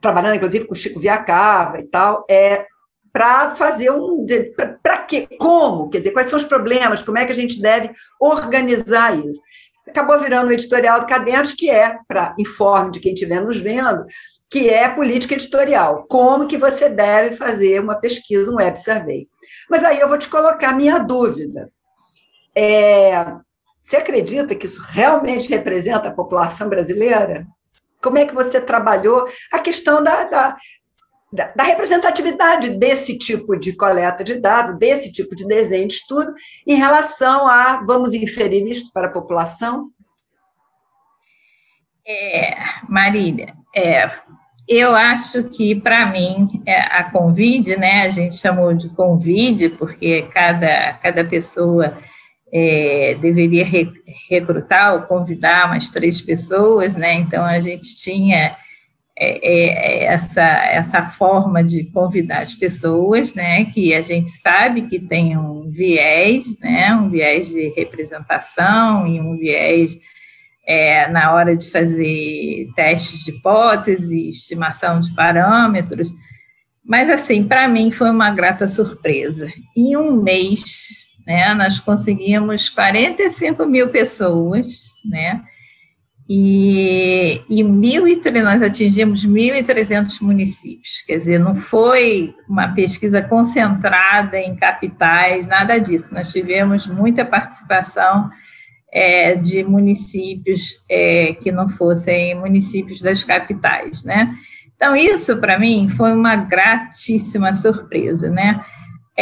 trabalhando 0.01 0.35
inclusive 0.35 0.67
com 0.67 0.75
Chico 0.75 0.99
Viacava 0.99 1.79
e 1.79 1.83
tal, 1.87 2.25
é 2.29 2.65
para 3.11 3.51
fazer 3.51 3.91
um. 3.91 4.25
Para 4.81 4.99
quê? 4.99 5.27
Como? 5.37 5.89
Quer 5.89 5.99
dizer, 5.99 6.11
quais 6.11 6.29
são 6.29 6.37
os 6.37 6.45
problemas? 6.45 7.03
Como 7.03 7.17
é 7.17 7.25
que 7.25 7.31
a 7.31 7.35
gente 7.35 7.61
deve 7.61 7.91
organizar 8.19 9.17
isso? 9.17 9.39
Acabou 9.87 10.17
virando 10.19 10.49
um 10.49 10.53
editorial 10.53 10.99
de 10.99 11.07
cadernos, 11.07 11.53
que 11.53 11.69
é, 11.69 11.97
para 12.07 12.35
informe 12.39 12.91
de 12.91 12.99
quem 12.99 13.13
estiver 13.13 13.41
nos 13.41 13.59
vendo, 13.59 14.05
que 14.49 14.69
é 14.69 14.87
política 14.89 15.33
editorial. 15.33 16.05
Como 16.07 16.47
que 16.47 16.57
você 16.57 16.89
deve 16.89 17.35
fazer 17.35 17.81
uma 17.81 17.95
pesquisa, 17.95 18.51
um 18.51 18.55
web 18.55 18.77
survey. 18.77 19.27
Mas 19.69 19.83
aí 19.83 19.99
eu 19.99 20.07
vou 20.07 20.17
te 20.17 20.29
colocar 20.29 20.73
minha 20.73 20.99
dúvida. 20.99 21.69
É, 22.55 23.25
você 23.79 23.97
acredita 23.97 24.53
que 24.53 24.65
isso 24.65 24.81
realmente 24.81 25.49
representa 25.49 26.09
a 26.09 26.13
população 26.13 26.69
brasileira? 26.69 27.47
Como 28.01 28.17
é 28.17 28.25
que 28.25 28.33
você 28.33 28.59
trabalhou 28.59 29.27
a 29.51 29.59
questão 29.59 30.03
da, 30.03 30.23
da, 30.25 30.57
da, 31.31 31.53
da, 31.55 31.63
representatividade 31.63 32.71
desse 32.71 33.17
tipo 33.17 33.55
de 33.55 33.73
coleta 33.73 34.23
de 34.23 34.35
dados, 34.35 34.77
desse 34.77 35.11
tipo 35.11 35.35
de 35.35 35.45
desenho 35.45 35.87
de 35.87 35.93
estudo, 35.93 36.33
em 36.67 36.75
relação 36.75 37.47
a 37.47 37.83
vamos 37.85 38.13
inferir 38.13 38.63
isto 38.63 38.91
para 38.91 39.07
a 39.07 39.11
população? 39.11 39.89
É, 42.05 42.57
Marília, 42.89 43.53
é, 43.75 44.09
eu 44.67 44.95
acho 44.95 45.43
que, 45.49 45.75
para 45.75 46.05
mim, 46.05 46.47
é, 46.65 46.79
a 46.79 47.03
Convide, 47.03 47.77
né, 47.77 48.03
a 48.03 48.09
gente 48.09 48.35
chamou 48.35 48.73
de 48.73 48.89
Convide, 48.89 49.69
porque 49.69 50.23
cada, 50.33 50.93
cada 50.93 51.23
pessoa 51.23 51.97
é, 52.53 53.15
deveria 53.19 53.65
re, 53.65 53.91
recrutar 54.29 54.93
ou 54.93 55.01
convidar 55.03 55.67
umas 55.67 55.89
três 55.89 56.21
pessoas, 56.21 56.95
né, 56.95 57.13
então 57.13 57.43
a 57.43 57.59
gente 57.59 57.95
tinha 57.95 58.55
é, 59.23 59.39
é, 59.43 59.67
é, 59.67 60.03
essa, 60.05 60.41
essa 60.41 61.03
forma 61.03 61.63
de 61.63 61.83
convidar 61.91 62.41
as 62.41 62.55
pessoas, 62.55 63.35
né, 63.35 63.65
que 63.65 63.93
a 63.93 64.01
gente 64.01 64.31
sabe 64.31 64.87
que 64.87 64.97
tem 64.99 65.37
um 65.37 65.69
viés, 65.69 66.57
né, 66.59 66.95
um 66.95 67.07
viés 67.07 67.47
de 67.47 67.69
representação 67.75 69.05
e 69.05 69.21
um 69.21 69.37
viés 69.37 69.95
é, 70.67 71.07
na 71.09 71.35
hora 71.35 71.55
de 71.55 71.69
fazer 71.69 72.67
testes 72.75 73.23
de 73.23 73.29
hipótese, 73.29 74.29
estimação 74.29 74.99
de 74.99 75.13
parâmetros, 75.13 76.11
mas 76.83 77.07
assim, 77.07 77.43
para 77.43 77.67
mim 77.67 77.91
foi 77.91 78.09
uma 78.09 78.31
grata 78.31 78.67
surpresa. 78.67 79.47
Em 79.77 79.95
um 79.95 80.19
mês, 80.19 81.05
né, 81.27 81.53
nós 81.53 81.79
conseguimos 81.79 82.69
45 82.69 83.67
mil 83.67 83.89
pessoas, 83.89 84.65
né, 85.05 85.43
e, 86.33 87.41
e 87.49 87.61
mil 87.61 88.07
e, 88.07 88.21
nós 88.41 88.61
atingimos 88.61 89.27
1.300 89.27 90.21
municípios, 90.21 91.03
quer 91.05 91.17
dizer, 91.17 91.37
não 91.37 91.53
foi 91.53 92.33
uma 92.47 92.69
pesquisa 92.69 93.21
concentrada 93.21 94.39
em 94.39 94.55
capitais, 94.55 95.45
nada 95.45 95.77
disso, 95.77 96.13
nós 96.13 96.31
tivemos 96.31 96.87
muita 96.87 97.25
participação 97.25 98.29
é, 98.93 99.35
de 99.35 99.61
municípios 99.65 100.85
é, 100.89 101.33
que 101.33 101.51
não 101.51 101.67
fossem 101.67 102.33
municípios 102.33 103.01
das 103.01 103.25
capitais, 103.25 104.01
né? 104.05 104.33
Então, 104.73 104.95
isso 104.95 105.37
para 105.37 105.59
mim 105.59 105.89
foi 105.89 106.13
uma 106.13 106.37
gratíssima 106.37 107.51
surpresa, 107.51 108.29
né? 108.29 108.63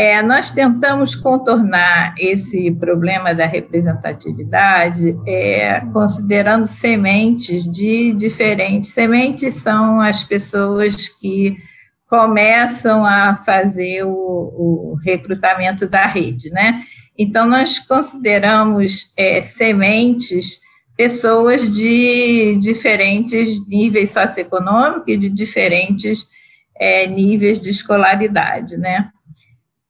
É, 0.01 0.21
nós 0.21 0.51
tentamos 0.51 1.13
contornar 1.13 2.15
esse 2.17 2.71
problema 2.71 3.35
da 3.35 3.45
representatividade 3.45 5.13
é, 5.27 5.81
considerando 5.91 6.65
sementes 6.65 7.69
de 7.69 8.13
diferentes. 8.13 8.91
Sementes 8.91 9.55
são 9.55 9.99
as 9.99 10.23
pessoas 10.23 11.09
que 11.09 11.57
começam 12.09 13.03
a 13.03 13.35
fazer 13.35 14.05
o, 14.05 14.09
o 14.09 14.95
recrutamento 15.03 15.85
da 15.85 16.07
rede, 16.07 16.49
né? 16.51 16.79
Então, 17.17 17.45
nós 17.45 17.79
consideramos 17.79 19.11
é, 19.17 19.41
sementes 19.41 20.61
pessoas 20.95 21.69
de 21.69 22.57
diferentes 22.61 23.67
níveis 23.67 24.11
socioeconômicos 24.11 25.13
e 25.13 25.17
de 25.17 25.29
diferentes 25.29 26.25
é, 26.79 27.05
níveis 27.05 27.59
de 27.59 27.69
escolaridade, 27.69 28.77
né? 28.77 29.11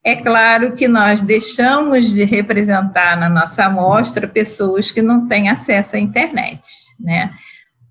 É 0.04 0.16
claro 0.16 0.74
que 0.74 0.88
nós 0.88 1.22
deixamos 1.22 2.10
de 2.10 2.24
representar 2.24 3.18
na 3.18 3.30
nossa 3.30 3.66
amostra 3.66 4.28
pessoas 4.28 4.92
que 4.92 5.02
não 5.02 5.28
têm 5.28 5.50
acesso 5.50 5.96
à 5.96 6.00
internet, 6.00 6.62
né? 7.00 7.32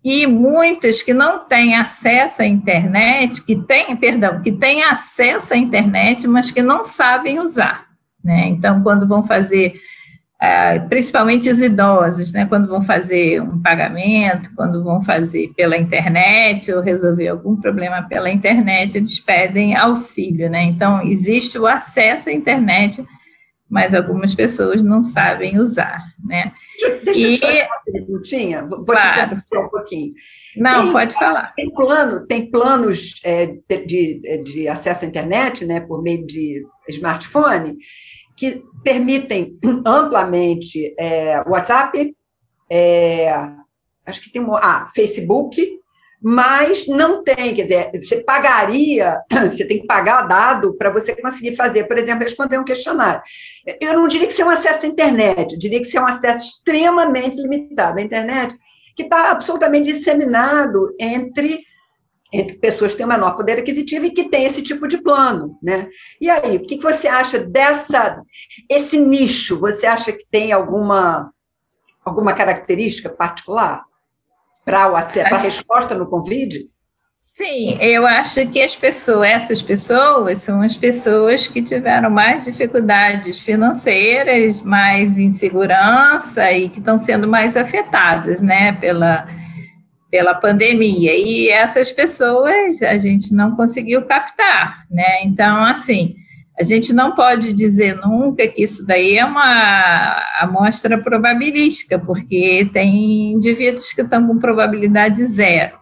e 0.02 0.26
muitas 0.26 1.02
que 1.02 1.12
não 1.12 1.44
têm 1.44 1.76
acesso 1.76 2.42
à 2.42 2.46
internet, 2.46 3.44
que 3.44 3.56
têm, 3.56 3.96
perdão, 3.96 4.40
que 4.40 4.52
têm 4.52 4.82
acesso 4.84 5.54
à 5.54 5.56
internet, 5.56 6.26
mas 6.26 6.50
que 6.50 6.62
não 6.62 6.82
sabem 6.84 7.40
usar. 7.40 7.86
Né? 8.24 8.46
Então, 8.46 8.82
quando 8.82 9.06
vão 9.06 9.22
fazer, 9.22 9.74
ah, 10.40 10.78
principalmente 10.88 11.50
os 11.50 11.60
idosos, 11.60 12.32
né? 12.32 12.46
quando 12.46 12.68
vão 12.68 12.80
fazer 12.80 13.42
um 13.42 13.60
pagamento, 13.60 14.50
quando 14.54 14.84
vão 14.84 15.02
fazer 15.02 15.52
pela 15.56 15.76
internet 15.76 16.72
ou 16.72 16.80
resolver 16.80 17.26
algum 17.26 17.56
problema 17.56 18.02
pela 18.02 18.30
internet, 18.30 18.96
eles 18.96 19.18
pedem 19.18 19.74
auxílio. 19.74 20.48
Né? 20.48 20.62
Então, 20.62 21.02
existe 21.02 21.58
o 21.58 21.66
acesso 21.66 22.28
à 22.28 22.32
internet, 22.32 23.04
mas 23.68 23.92
algumas 23.92 24.32
pessoas 24.32 24.80
não 24.80 25.02
sabem 25.02 25.58
usar. 25.58 26.04
Né? 26.24 26.52
Deixa 27.02 27.20
e, 27.20 27.32
eu 27.32 27.34
te 27.34 27.40
fazer 27.40 27.66
uma 27.66 27.82
perguntinha, 27.84 28.64
vou 28.64 28.84
claro. 28.84 29.42
te 29.50 29.58
um 29.58 29.68
pouquinho. 29.68 30.12
Não, 30.56 30.84
tem, 30.84 30.92
pode 30.92 31.14
falar. 31.14 31.52
Tem, 31.56 31.74
plano, 31.74 32.26
tem 32.28 32.48
planos 32.48 33.20
é, 33.24 33.46
de, 33.84 34.20
de, 34.44 34.68
acesso 34.68 35.04
à 35.04 35.08
internet, 35.08 35.66
né, 35.66 35.80
por 35.80 36.00
meio 36.00 36.24
de 36.24 36.64
smartphone, 36.88 37.76
que 38.38 38.62
permitem 38.84 39.58
amplamente 39.84 40.94
é, 40.96 41.42
WhatsApp, 41.48 42.14
é, 42.70 43.32
acho 44.06 44.22
que 44.22 44.30
tem 44.30 44.46
ah, 44.62 44.86
Facebook, 44.94 45.60
mas 46.22 46.86
não 46.86 47.22
tem, 47.22 47.54
quer 47.54 47.64
dizer, 47.64 47.90
você 47.94 48.22
pagaria, 48.22 49.20
você 49.50 49.64
tem 49.64 49.80
que 49.80 49.86
pagar 49.86 50.22
dado 50.22 50.76
para 50.76 50.90
você 50.90 51.14
conseguir 51.20 51.56
fazer, 51.56 51.84
por 51.84 51.98
exemplo, 51.98 52.22
responder 52.22 52.58
um 52.58 52.64
questionário. 52.64 53.20
Eu 53.80 53.94
não 53.94 54.06
diria 54.06 54.26
que 54.26 54.32
isso 54.32 54.42
é 54.42 54.44
um 54.44 54.50
acesso 54.50 54.86
à 54.86 54.88
internet, 54.88 55.52
eu 55.52 55.58
diria 55.58 55.80
que 55.80 55.86
isso 55.86 55.98
é 55.98 56.00
um 56.00 56.08
acesso 56.08 56.46
extremamente 56.46 57.42
limitado 57.42 57.98
à 57.98 58.02
internet, 58.02 58.56
que 58.96 59.02
está 59.02 59.32
absolutamente 59.32 59.92
disseminado 59.92 60.86
entre, 61.00 61.58
entre 62.32 62.58
pessoas 62.58 62.92
que 62.92 62.98
têm 62.98 63.06
menor 63.06 63.36
poder 63.36 63.58
aquisitivo 63.58 64.06
e 64.06 64.10
que 64.10 64.28
têm 64.28 64.44
esse 64.44 64.62
tipo 64.62 64.86
de 64.86 64.98
plano. 64.98 65.58
Né? 65.62 65.88
E 66.20 66.28
aí, 66.28 66.56
o 66.56 66.62
que 66.62 66.78
você 66.80 67.08
acha 67.08 67.38
dessa, 67.38 68.22
esse 68.70 68.98
nicho? 68.98 69.58
Você 69.60 69.86
acha 69.86 70.12
que 70.12 70.26
tem 70.30 70.52
alguma, 70.52 71.32
alguma 72.04 72.34
característica 72.34 73.08
particular? 73.08 73.82
para 74.68 74.84
a 74.84 75.38
resposta 75.38 75.94
no 75.94 76.06
Covid? 76.06 76.58
Sim, 77.38 77.78
eu 77.80 78.04
acho 78.06 78.44
que 78.48 78.60
as 78.60 78.74
pessoas, 78.74 79.28
essas 79.28 79.62
pessoas 79.62 80.42
são 80.42 80.60
as 80.60 80.76
pessoas 80.76 81.46
que 81.46 81.62
tiveram 81.62 82.10
mais 82.10 82.44
dificuldades 82.44 83.40
financeiras, 83.40 84.60
mais 84.60 85.16
insegurança 85.16 86.50
e 86.52 86.68
que 86.68 86.80
estão 86.80 86.98
sendo 86.98 87.28
mais 87.28 87.56
afetadas, 87.56 88.42
né, 88.42 88.72
pela, 88.72 89.28
pela 90.10 90.34
pandemia. 90.34 91.14
E 91.14 91.48
essas 91.48 91.92
pessoas 91.92 92.82
a 92.82 92.96
gente 92.98 93.34
não 93.34 93.54
conseguiu 93.54 94.02
captar, 94.02 94.84
né? 94.90 95.22
Então, 95.24 95.62
assim, 95.62 96.14
a 96.58 96.62
gente 96.62 96.92
não 96.92 97.14
pode 97.14 97.52
dizer 97.52 97.96
nunca 97.96 98.46
que 98.48 98.62
isso 98.62 98.84
daí 98.84 99.16
é 99.16 99.24
uma 99.24 100.16
amostra 100.40 100.98
probabilística, 100.98 101.98
porque 101.98 102.68
tem 102.72 103.32
indivíduos 103.32 103.92
que 103.92 104.02
estão 104.02 104.26
com 104.26 104.38
probabilidade 104.38 105.24
zero. 105.24 105.78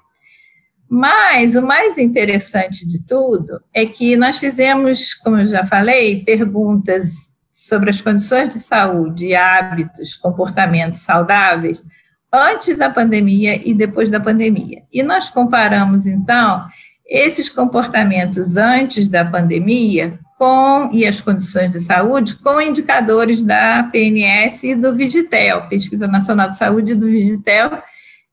Mas 0.89 1.57
o 1.57 1.62
mais 1.62 1.99
interessante 1.99 2.87
de 2.87 3.05
tudo 3.07 3.61
é 3.75 3.87
que 3.87 4.17
nós 4.17 4.39
fizemos, 4.39 5.15
como 5.15 5.39
eu 5.39 5.47
já 5.47 5.65
falei, 5.65 6.23
perguntas 6.25 7.35
sobre 7.51 7.91
as 7.91 8.01
condições 8.01 8.51
de 8.51 8.61
saúde, 8.61 9.35
hábitos, 9.35 10.15
comportamentos 10.15 11.01
saudáveis 11.01 11.83
antes 12.37 12.77
da 12.77 12.90
pandemia 12.90 13.61
e 13.68 13.75
depois 13.75 14.09
da 14.09 14.20
pandemia. 14.20 14.83
E 14.92 15.03
nós 15.03 15.31
comparamos, 15.31 16.07
então, 16.07 16.66
esses 17.07 17.49
comportamentos 17.49 18.57
antes 18.57 19.09
da 19.09 19.25
pandemia 19.25 20.18
com 20.38 20.90
e 20.92 21.07
as 21.07 21.20
condições 21.20 21.70
de 21.70 21.81
saúde 21.81 22.37
com 22.37 22.61
indicadores 22.61 23.40
da 23.40 23.85
PNS 23.85 24.64
e 24.64 24.75
do 24.75 24.92
Vigitel, 24.92 25.66
Pesquisa 25.68 26.07
Nacional 26.07 26.51
de 26.51 26.59
Saúde 26.59 26.94
do 26.94 27.07
Vigitel, 27.07 27.83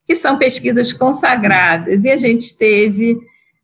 que 0.06 0.16
são 0.16 0.38
pesquisas 0.38 0.92
consagradas, 0.92 2.04
e 2.04 2.12
a 2.12 2.18
gente 2.18 2.58
teve 2.58 3.18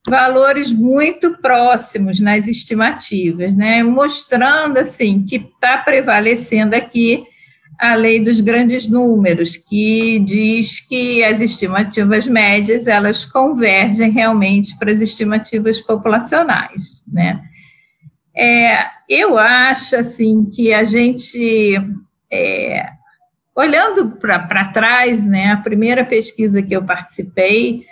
valores 0.07 0.71
muito 0.71 1.37
próximos 1.41 2.19
nas 2.19 2.47
estimativas, 2.47 3.53
né, 3.53 3.83
mostrando 3.83 4.77
assim 4.77 5.25
que 5.25 5.35
está 5.35 5.77
prevalecendo 5.77 6.75
aqui 6.75 7.25
a 7.79 7.95
lei 7.95 8.19
dos 8.19 8.41
grandes 8.41 8.89
números, 8.89 9.55
que 9.55 10.19
diz 10.19 10.81
que 10.85 11.23
as 11.23 11.39
estimativas 11.39 12.27
médias 12.27 12.87
elas 12.87 13.23
convergem 13.23 14.11
realmente 14.11 14.77
para 14.77 14.91
as 14.91 14.99
estimativas 14.99 15.79
populacionais, 15.79 17.05
né? 17.07 17.41
É, 18.35 18.85
eu 19.07 19.37
acho 19.37 19.95
assim 19.95 20.45
que 20.45 20.73
a 20.73 20.83
gente, 20.83 21.79
é, 22.31 22.89
olhando 23.55 24.11
para 24.17 24.65
trás, 24.65 25.25
né, 25.25 25.51
a 25.51 25.57
primeira 25.57 26.05
pesquisa 26.05 26.61
que 26.61 26.75
eu 26.75 26.83
participei 26.83 27.85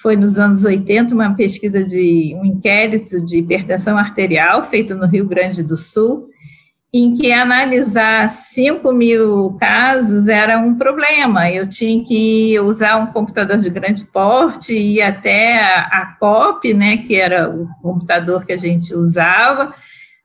foi 0.00 0.16
nos 0.16 0.38
anos 0.38 0.64
80, 0.64 1.14
uma 1.14 1.34
pesquisa 1.34 1.82
de 1.84 2.32
um 2.36 2.44
inquérito 2.44 3.24
de 3.24 3.38
hipertensão 3.38 3.98
arterial 3.98 4.62
feito 4.64 4.94
no 4.94 5.06
Rio 5.06 5.26
Grande 5.26 5.62
do 5.62 5.76
Sul, 5.76 6.28
em 6.92 7.14
que 7.14 7.32
analisar 7.32 8.28
5 8.30 8.92
mil 8.92 9.56
casos 9.60 10.26
era 10.26 10.58
um 10.58 10.74
problema. 10.74 11.50
Eu 11.50 11.68
tinha 11.68 12.02
que 12.04 12.58
usar 12.60 12.96
um 12.96 13.06
computador 13.08 13.58
de 13.58 13.68
grande 13.68 14.04
porte 14.06 14.72
e 14.72 15.02
até 15.02 15.60
a, 15.60 15.80
a 15.82 16.16
COP, 16.18 16.72
né, 16.72 16.96
que 16.96 17.14
era 17.14 17.50
o 17.50 17.68
computador 17.82 18.46
que 18.46 18.52
a 18.52 18.56
gente 18.56 18.94
usava, 18.94 19.74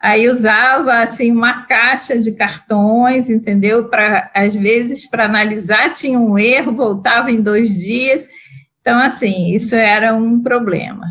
Aí 0.04 0.28
usava 0.28 0.95
assim 0.95 1.32
uma 1.32 1.65
caixa 1.65 2.19
de 2.19 2.34
cartões, 2.34 3.30
entendeu? 3.30 3.86
Para 3.86 4.30
às 4.36 4.54
vezes 4.54 5.10
para 5.10 5.23
analisar 5.23 5.93
tinha 5.93 6.19
um 6.19 6.38
erro, 6.38 6.76
voltava 6.76 7.32
em 7.32 7.41
dois 7.41 7.73
dias. 7.73 8.21
Então 8.82 8.99
assim 8.99 9.56
isso 9.56 9.73
era 9.78 10.13
um 10.13 10.43
problema. 10.43 11.06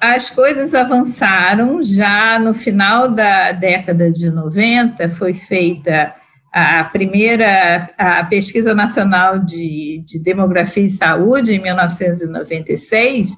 As 0.00 0.30
coisas 0.30 0.74
avançaram 0.74 1.82
já 1.82 2.38
no 2.38 2.54
final 2.54 3.08
da 3.08 3.52
década 3.52 4.10
de 4.10 4.30
90, 4.30 5.08
foi 5.08 5.34
feita 5.34 6.14
a 6.52 6.82
primeira 6.84 7.88
a 7.96 8.24
pesquisa 8.24 8.74
nacional 8.74 9.38
de, 9.38 10.02
de 10.04 10.18
demografia 10.18 10.84
e 10.84 10.90
saúde 10.90 11.54
em 11.54 11.62
1996 11.62 13.36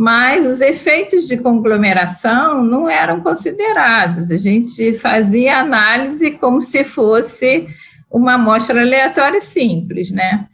mas 0.00 0.46
os 0.46 0.60
efeitos 0.60 1.26
de 1.26 1.36
conglomeração 1.38 2.62
não 2.62 2.88
eram 2.88 3.20
considerados. 3.20 4.30
A 4.30 4.36
gente 4.36 4.92
fazia 4.92 5.58
análise 5.58 6.30
como 6.38 6.62
se 6.62 6.84
fosse 6.84 7.66
uma 8.08 8.34
amostra 8.34 8.80
aleatória 8.80 9.40
simples, 9.40 10.12
né? 10.12 10.46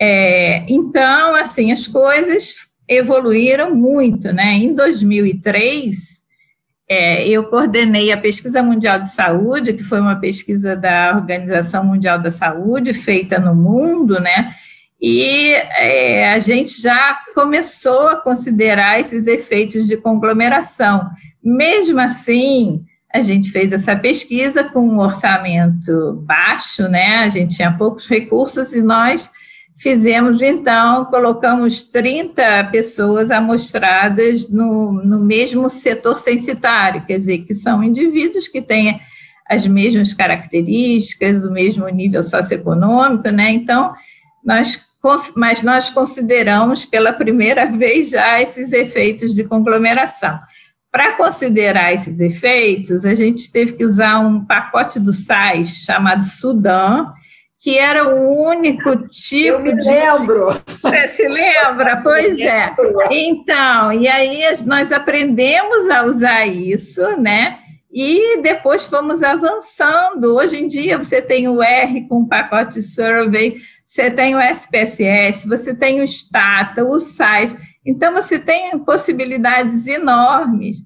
É, 0.00 0.64
então, 0.68 1.34
assim, 1.34 1.72
as 1.72 1.88
coisas 1.88 2.65
evoluíram 2.88 3.74
muito, 3.74 4.32
né? 4.32 4.52
Em 4.54 4.74
2003, 4.74 6.24
é, 6.88 7.28
eu 7.28 7.44
coordenei 7.44 8.12
a 8.12 8.16
Pesquisa 8.16 8.62
Mundial 8.62 9.00
de 9.00 9.10
Saúde, 9.10 9.72
que 9.72 9.82
foi 9.82 10.00
uma 10.00 10.20
pesquisa 10.20 10.76
da 10.76 11.14
Organização 11.14 11.84
Mundial 11.84 12.18
da 12.20 12.30
Saúde, 12.30 12.92
feita 12.92 13.38
no 13.38 13.54
mundo, 13.54 14.20
né? 14.20 14.54
e 15.00 15.52
é, 15.78 16.32
a 16.32 16.38
gente 16.38 16.80
já 16.80 17.18
começou 17.34 18.08
a 18.08 18.16
considerar 18.16 18.98
esses 18.98 19.26
efeitos 19.26 19.86
de 19.86 19.96
conglomeração. 19.96 21.08
Mesmo 21.42 22.00
assim, 22.00 22.80
a 23.12 23.20
gente 23.20 23.50
fez 23.50 23.72
essa 23.72 23.94
pesquisa 23.94 24.64
com 24.64 24.80
um 24.80 24.98
orçamento 24.98 26.24
baixo, 26.26 26.88
né? 26.88 27.18
A 27.18 27.28
gente 27.28 27.56
tinha 27.56 27.76
poucos 27.76 28.08
recursos 28.08 28.72
e 28.72 28.80
nós 28.80 29.30
fizemos, 29.76 30.40
então, 30.40 31.04
colocamos 31.04 31.84
30 31.84 32.64
pessoas 32.72 33.30
amostradas 33.30 34.48
no, 34.48 35.04
no 35.04 35.20
mesmo 35.20 35.68
setor 35.68 36.18
censitário, 36.18 37.04
quer 37.04 37.18
dizer, 37.18 37.38
que 37.38 37.54
são 37.54 37.84
indivíduos 37.84 38.48
que 38.48 38.62
têm 38.62 39.00
as 39.48 39.66
mesmas 39.66 40.14
características, 40.14 41.44
o 41.44 41.52
mesmo 41.52 41.86
nível 41.88 42.22
socioeconômico, 42.22 43.28
né? 43.30 43.50
Então, 43.50 43.94
nós 44.44 44.86
mas 45.36 45.62
nós 45.62 45.88
consideramos 45.90 46.84
pela 46.84 47.12
primeira 47.12 47.66
vez 47.70 48.10
já 48.10 48.42
esses 48.42 48.72
efeitos 48.72 49.32
de 49.32 49.44
conglomeração. 49.44 50.36
Para 50.90 51.12
considerar 51.12 51.92
esses 51.92 52.18
efeitos, 52.18 53.04
a 53.04 53.14
gente 53.14 53.52
teve 53.52 53.74
que 53.74 53.84
usar 53.84 54.18
um 54.18 54.44
pacote 54.44 54.98
do 54.98 55.12
SAIS 55.12 55.84
chamado 55.84 56.24
Sudã, 56.24 57.06
que 57.66 57.76
era 57.76 58.08
o 58.08 58.46
único 58.46 59.08
tipo 59.08 59.56
Eu 59.56 59.60
me 59.60 59.74
de. 59.74 59.88
Lembro. 59.88 60.50
Você 60.80 61.08
se 61.08 61.26
lembra? 61.26 61.96
Pois 61.96 62.38
é. 62.38 62.72
Então, 63.10 63.92
e 63.92 64.06
aí 64.06 64.44
nós 64.66 64.92
aprendemos 64.92 65.88
a 65.88 66.04
usar 66.04 66.46
isso, 66.46 67.02
né? 67.20 67.58
E 67.92 68.40
depois 68.40 68.86
fomos 68.86 69.20
avançando. 69.20 70.36
Hoje 70.36 70.62
em 70.62 70.68
dia 70.68 70.96
você 70.96 71.20
tem 71.20 71.48
o 71.48 71.60
R 71.60 72.06
com 72.06 72.20
o 72.20 72.28
pacote 72.28 72.80
survey, 72.80 73.56
você 73.84 74.12
tem 74.12 74.36
o 74.36 74.40
SPSS, 74.40 75.48
você 75.48 75.74
tem 75.74 76.00
o 76.00 76.06
Stata, 76.06 76.84
o 76.84 77.00
SAIS. 77.00 77.56
Então, 77.84 78.12
você 78.14 78.38
tem 78.38 78.78
possibilidades 78.78 79.88
enormes 79.88 80.76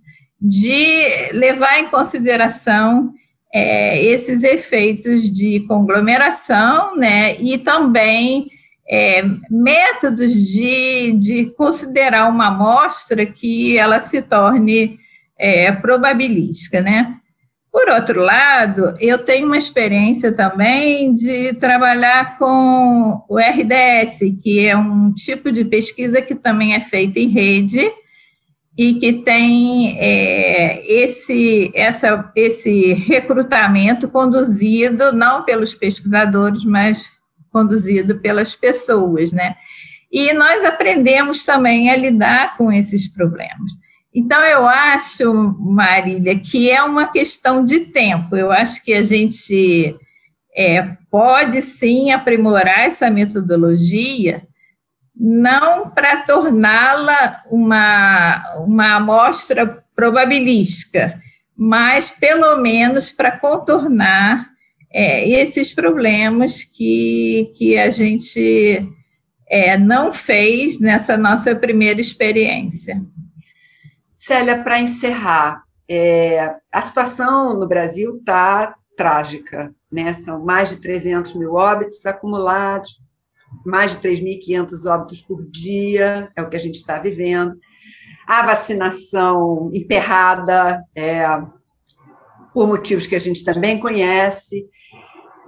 de 0.40 1.30
levar 1.32 1.78
em 1.78 1.88
consideração 1.88 3.12
é, 3.52 4.02
esses 4.04 4.42
efeitos 4.42 5.30
de 5.30 5.60
conglomeração, 5.60 6.96
né, 6.96 7.36
e 7.40 7.58
também 7.58 8.48
é, 8.88 9.22
métodos 9.50 10.32
de, 10.32 11.12
de 11.12 11.46
considerar 11.56 12.28
uma 12.28 12.48
amostra 12.48 13.24
que 13.26 13.76
ela 13.76 14.00
se 14.00 14.20
torne 14.22 14.98
é, 15.38 15.70
probabilística, 15.72 16.80
né. 16.80 17.16
Por 17.72 17.88
outro 17.88 18.20
lado, 18.20 18.96
eu 18.98 19.16
tenho 19.18 19.46
uma 19.46 19.56
experiência 19.56 20.32
também 20.32 21.14
de 21.14 21.54
trabalhar 21.54 22.36
com 22.36 23.22
o 23.28 23.38
RDS, 23.38 24.18
que 24.42 24.66
é 24.66 24.76
um 24.76 25.12
tipo 25.14 25.52
de 25.52 25.64
pesquisa 25.64 26.20
que 26.20 26.34
também 26.34 26.74
é 26.74 26.80
feita 26.80 27.20
em 27.20 27.28
rede, 27.28 27.88
e 28.80 28.94
que 28.94 29.12
tem 29.12 29.94
é, 29.98 30.90
esse, 30.90 31.70
essa, 31.74 32.32
esse 32.34 32.94
recrutamento 32.94 34.08
conduzido 34.08 35.12
não 35.12 35.44
pelos 35.44 35.74
pesquisadores, 35.74 36.64
mas 36.64 37.10
conduzido 37.52 38.20
pelas 38.20 38.56
pessoas, 38.56 39.32
né? 39.32 39.54
E 40.10 40.32
nós 40.32 40.64
aprendemos 40.64 41.44
também 41.44 41.90
a 41.90 41.96
lidar 41.96 42.56
com 42.56 42.72
esses 42.72 43.06
problemas. 43.06 43.70
Então, 44.14 44.40
eu 44.44 44.66
acho, 44.66 45.30
Marília, 45.58 46.38
que 46.38 46.70
é 46.70 46.82
uma 46.82 47.06
questão 47.06 47.62
de 47.62 47.80
tempo. 47.80 48.34
Eu 48.34 48.50
acho 48.50 48.82
que 48.82 48.94
a 48.94 49.02
gente 49.02 49.94
é, 50.56 50.96
pode 51.10 51.60
sim 51.60 52.12
aprimorar 52.12 52.86
essa 52.86 53.10
metodologia, 53.10 54.42
não 55.22 55.90
para 55.90 56.22
torná-la 56.22 57.42
uma, 57.50 58.56
uma 58.60 58.94
amostra 58.94 59.84
probabilística, 59.94 61.20
mas 61.54 62.08
pelo 62.08 62.56
menos 62.56 63.10
para 63.10 63.30
contornar 63.30 64.48
é, 64.90 65.28
esses 65.28 65.74
problemas 65.74 66.64
que, 66.64 67.52
que 67.54 67.76
a 67.76 67.90
gente 67.90 68.88
é, 69.46 69.76
não 69.76 70.10
fez 70.10 70.80
nessa 70.80 71.18
nossa 71.18 71.54
primeira 71.54 72.00
experiência. 72.00 72.98
Célia, 74.14 74.62
para 74.62 74.80
encerrar, 74.80 75.64
é, 75.86 76.54
a 76.72 76.80
situação 76.80 77.52
no 77.52 77.68
Brasil 77.68 78.16
está 78.16 78.74
trágica, 78.96 79.74
né? 79.92 80.14
São 80.14 80.42
mais 80.42 80.70
de 80.70 80.76
300 80.76 81.34
mil 81.34 81.54
óbitos 81.54 82.06
acumulados, 82.06 83.00
mais 83.64 83.92
de 83.92 83.98
3.500 84.08 84.86
óbitos 84.86 85.20
por 85.22 85.44
dia, 85.44 86.30
é 86.36 86.42
o 86.42 86.48
que 86.48 86.56
a 86.56 86.60
gente 86.60 86.76
está 86.76 86.98
vivendo. 86.98 87.58
A 88.26 88.46
vacinação 88.46 89.70
emperrada, 89.74 90.82
é, 90.94 91.24
por 92.52 92.66
motivos 92.66 93.06
que 93.06 93.16
a 93.16 93.20
gente 93.20 93.44
também 93.44 93.78
conhece. 93.78 94.66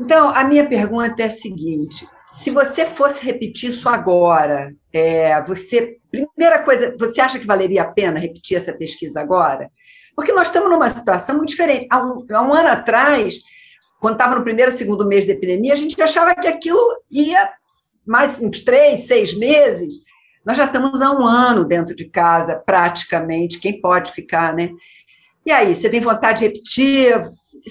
Então, 0.01 0.31
a 0.31 0.45
minha 0.45 0.69
pergunta 0.69 1.23
é 1.23 1.27
a 1.27 1.31
seguinte: 1.31 2.07
se 2.33 2.51
você 2.51 2.87
fosse 2.87 3.25
repetir 3.25 3.71
isso 3.71 3.89
agora, 3.89 4.75
é, 4.93 5.43
você, 5.45 5.99
primeira 6.11 6.63
coisa, 6.63 6.95
você 6.99 7.21
acha 7.21 7.39
que 7.39 7.47
valeria 7.47 7.83
a 7.83 7.91
pena 7.91 8.19
repetir 8.19 8.57
essa 8.57 8.73
pesquisa 8.73 9.21
agora? 9.21 9.71
Porque 10.15 10.33
nós 10.33 10.49
estamos 10.49 10.71
numa 10.71 10.91
situação 10.91 11.37
muito 11.37 11.51
diferente. 11.51 11.87
Há 11.91 12.05
um, 12.05 12.27
há 12.31 12.43
um 12.43 12.53
ano 12.53 12.69
atrás, 12.69 13.39
quando 14.01 14.15
estava 14.15 14.35
no 14.35 14.45
primeiro, 14.45 14.77
segundo 14.77 15.07
mês 15.07 15.25
da 15.25 15.33
epidemia, 15.33 15.73
a 15.73 15.77
gente 15.77 16.01
achava 16.01 16.35
que 16.35 16.47
aquilo 16.47 16.81
ia 17.11 17.51
mais 18.07 18.39
uns 18.39 18.61
três, 18.63 19.07
seis 19.07 19.35
meses, 19.35 19.95
nós 20.45 20.57
já 20.57 20.65
estamos 20.65 21.01
há 21.01 21.11
um 21.11 21.25
ano 21.25 21.65
dentro 21.65 21.95
de 21.95 22.09
casa, 22.09 22.57
praticamente, 22.57 23.59
quem 23.59 23.81
pode 23.81 24.13
ficar, 24.13 24.55
né? 24.55 24.71
E 25.47 25.53
aí, 25.53 25.75
você 25.75 25.89
tem 25.89 26.01
vontade 26.01 26.41
de 26.41 26.47
repetir, 26.47 27.23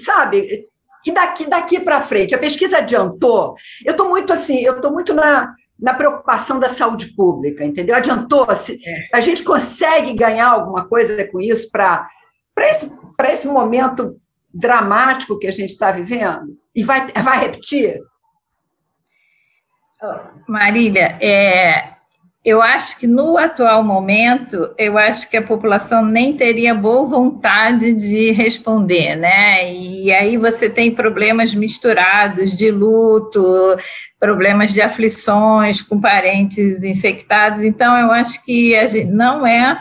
sabe? 0.04 0.68
E 1.06 1.12
daqui, 1.12 1.50
daqui 1.50 1.80
para 1.80 2.02
frente, 2.02 2.36
a 2.36 2.40
pesquisa 2.40 2.78
adiantou. 2.78 3.56
Eu 3.86 3.92
estou 3.92 4.10
muito 4.10 4.32
assim, 4.32 4.60
eu 4.64 4.76
estou 4.76 4.92
muito 4.92 5.14
na, 5.14 5.54
na 5.80 5.94
preocupação 5.94 6.60
da 6.60 6.70
saúde 6.70 7.14
pública, 7.16 7.66
entendeu? 7.66 7.96
Adiantou. 7.96 8.46
É. 8.50 9.18
A 9.18 9.20
gente 9.20 9.44
consegue 9.44 10.14
ganhar 10.14 10.48
alguma 10.48 10.88
coisa 10.88 11.28
com 11.30 11.40
isso 11.40 11.70
para 11.72 12.08
esse, 12.60 12.92
esse 13.26 13.48
momento 13.48 14.16
dramático 14.54 15.40
que 15.40 15.48
a 15.48 15.52
gente 15.52 15.70
está 15.70 15.92
vivendo? 15.92 16.58
E 16.76 16.84
vai, 16.84 17.08
vai 17.12 17.40
repetir? 17.40 18.00
Marília, 20.48 21.16
é, 21.22 21.92
eu 22.44 22.60
acho 22.60 22.98
que 22.98 23.06
no 23.06 23.38
atual 23.38 23.84
momento, 23.84 24.74
eu 24.76 24.98
acho 24.98 25.30
que 25.30 25.38
a 25.38 25.44
população 25.44 26.04
nem 26.04 26.36
teria 26.36 26.74
boa 26.74 27.06
vontade 27.08 27.94
de 27.94 28.32
responder, 28.32 29.16
né? 29.16 29.72
E 29.72 30.12
aí 30.12 30.38
você 30.38 30.68
tem 30.68 30.90
problemas 30.90 31.54
misturados 31.54 32.58
de 32.58 32.72
luto, 32.72 33.78
problemas 34.20 34.74
de 34.74 34.82
aflições 34.82 35.84
com 35.84 36.02
parentes 36.02 36.84
infectados, 36.84 37.62
então 37.62 37.96
eu 37.96 38.12
acho 38.12 38.44
que 38.44 38.76
não 39.06 39.46
é 39.46 39.80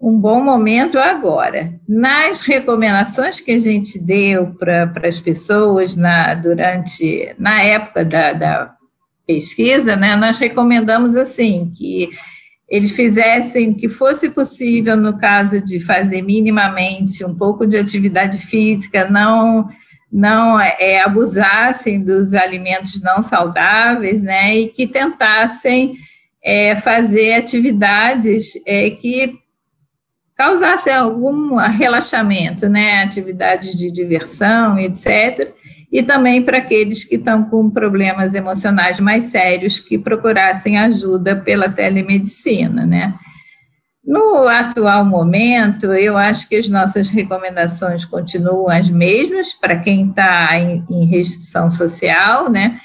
um 0.00 0.18
bom 0.18 0.42
momento 0.42 0.98
agora. 0.98 1.72
Nas 1.88 2.40
recomendações 2.40 3.40
que 3.40 3.52
a 3.52 3.58
gente 3.60 4.00
deu 4.00 4.52
para 4.58 4.90
as 5.06 5.20
pessoas 5.20 5.94
na, 5.94 6.34
durante, 6.34 7.32
na 7.38 7.62
época 7.62 8.04
da, 8.04 8.32
da 8.32 8.74
pesquisa, 9.26 9.96
né, 9.96 10.16
nós 10.16 10.38
recomendamos 10.38 11.16
assim 11.16 11.72
que 11.76 12.10
eles 12.68 12.96
fizessem 12.96 13.74
que 13.74 13.88
fosse 13.88 14.30
possível 14.30 14.96
no 14.96 15.18
caso 15.18 15.60
de 15.60 15.78
fazer 15.78 16.22
minimamente 16.22 17.24
um 17.24 17.34
pouco 17.34 17.66
de 17.66 17.76
atividade 17.76 18.38
física, 18.38 19.08
não 19.10 19.68
não 20.14 20.60
é, 20.60 21.00
abusassem 21.00 22.04
dos 22.04 22.34
alimentos 22.34 23.00
não 23.00 23.22
saudáveis, 23.22 24.22
né, 24.22 24.54
e 24.54 24.68
que 24.68 24.86
tentassem 24.86 25.94
é, 26.44 26.76
fazer 26.76 27.32
atividades 27.32 28.60
é, 28.66 28.90
que 28.90 29.38
causassem 30.34 30.92
algum 30.92 31.56
relaxamento, 31.56 32.68
né, 32.68 33.02
atividades 33.02 33.74
de 33.74 33.90
diversão, 33.90 34.78
etc 34.78 35.61
e 35.92 36.02
também 36.02 36.40
para 36.40 36.56
aqueles 36.56 37.04
que 37.04 37.16
estão 37.16 37.44
com 37.44 37.68
problemas 37.68 38.34
emocionais 38.34 38.98
mais 38.98 39.26
sérios 39.26 39.78
que 39.78 39.98
procurassem 39.98 40.78
ajuda 40.78 41.36
pela 41.36 41.68
telemedicina, 41.68 42.86
né? 42.86 43.14
No 44.02 44.48
atual 44.48 45.04
momento, 45.04 45.92
eu 45.92 46.16
acho 46.16 46.48
que 46.48 46.56
as 46.56 46.68
nossas 46.68 47.10
recomendações 47.10 48.04
continuam 48.04 48.68
as 48.68 48.90
mesmas 48.90 49.52
para 49.52 49.78
quem 49.78 50.08
está 50.08 50.58
em, 50.58 50.82
em 50.90 51.04
restrição 51.04 51.70
social, 51.70 52.50
né? 52.50 52.80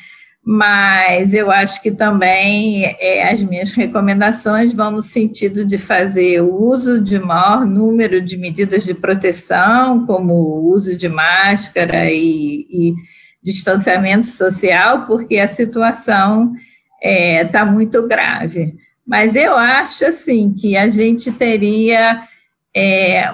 Mas 0.50 1.34
eu 1.34 1.52
acho 1.52 1.82
que 1.82 1.92
também 1.92 2.86
é, 3.02 3.30
as 3.30 3.44
minhas 3.44 3.74
recomendações 3.74 4.72
vão 4.72 4.92
no 4.92 5.02
sentido 5.02 5.66
de 5.66 5.78
fazer 5.78 6.42
o 6.42 6.56
uso 6.56 7.02
de 7.02 7.20
maior 7.20 7.66
número 7.66 8.22
de 8.22 8.38
medidas 8.38 8.86
de 8.86 8.94
proteção, 8.94 10.06
como 10.06 10.34
o 10.34 10.72
uso 10.72 10.96
de 10.96 11.10
máscara 11.10 12.10
e, 12.10 12.66
e 12.72 12.94
distanciamento 13.44 14.26
social, 14.26 15.06
porque 15.06 15.38
a 15.38 15.50
situação 15.50 16.54
está 17.04 17.10
é, 17.10 17.44
tá 17.44 17.66
muito 17.66 18.08
grave. 18.08 18.74
Mas 19.06 19.36
eu 19.36 19.54
acho 19.54 20.06
assim 20.06 20.54
que 20.54 20.78
a 20.78 20.88
gente 20.88 21.30
teria. 21.34 22.24
É, 22.74 23.34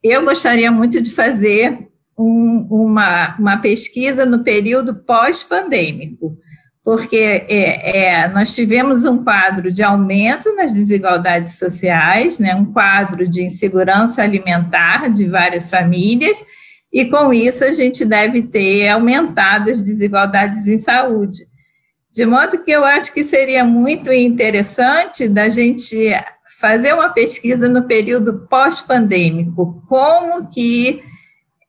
eu 0.00 0.24
gostaria 0.24 0.70
muito 0.70 1.02
de 1.02 1.10
fazer 1.10 1.85
um, 2.18 2.66
uma, 2.70 3.36
uma 3.38 3.56
pesquisa 3.58 4.24
no 4.24 4.42
período 4.42 4.94
pós-pandêmico, 4.94 6.36
porque 6.82 7.44
é, 7.48 8.22
é, 8.22 8.28
nós 8.28 8.54
tivemos 8.54 9.04
um 9.04 9.22
quadro 9.22 9.72
de 9.72 9.82
aumento 9.82 10.54
nas 10.54 10.72
desigualdades 10.72 11.58
sociais, 11.58 12.38
né, 12.38 12.54
um 12.54 12.72
quadro 12.72 13.28
de 13.28 13.42
insegurança 13.42 14.22
alimentar 14.22 15.08
de 15.12 15.26
várias 15.26 15.68
famílias, 15.68 16.38
e 16.92 17.04
com 17.04 17.32
isso 17.34 17.64
a 17.64 17.72
gente 17.72 18.04
deve 18.04 18.42
ter 18.42 18.88
aumentado 18.88 19.70
as 19.70 19.82
desigualdades 19.82 20.66
em 20.68 20.78
saúde. 20.78 21.40
De 22.14 22.24
modo 22.24 22.62
que 22.62 22.70
eu 22.70 22.84
acho 22.84 23.12
que 23.12 23.22
seria 23.22 23.64
muito 23.64 24.10
interessante 24.10 25.28
da 25.28 25.50
gente 25.50 26.14
fazer 26.58 26.94
uma 26.94 27.10
pesquisa 27.10 27.68
no 27.68 27.82
período 27.82 28.46
pós-pandêmico, 28.48 29.82
como 29.86 30.48
que 30.50 31.02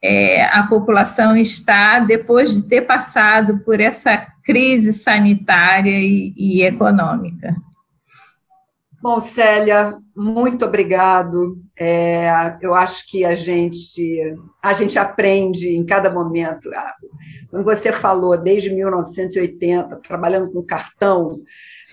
é, 0.01 0.43
a 0.45 0.63
população 0.63 1.35
está 1.35 1.99
depois 1.99 2.53
de 2.53 2.69
ter 2.69 2.81
passado 2.81 3.59
por 3.59 3.79
essa 3.79 4.27
crise 4.43 4.93
sanitária 4.93 5.99
e, 5.99 6.33
e 6.37 6.61
econômica. 6.61 7.55
Bom, 9.01 9.19
Célia, 9.19 9.95
muito 10.15 10.65
obrigado. 10.65 11.61
É, 11.79 12.57
eu 12.61 12.73
acho 12.73 13.09
que 13.09 13.23
a 13.23 13.35
gente 13.35 14.19
a 14.61 14.73
gente 14.73 14.97
aprende 14.97 15.69
em 15.69 15.85
cada 15.85 16.11
momento. 16.11 16.69
Quando 17.49 17.63
você 17.63 17.93
falou 17.93 18.35
desde 18.35 18.73
1980 18.73 20.01
trabalhando 20.07 20.51
com 20.51 20.63
cartão 20.63 21.41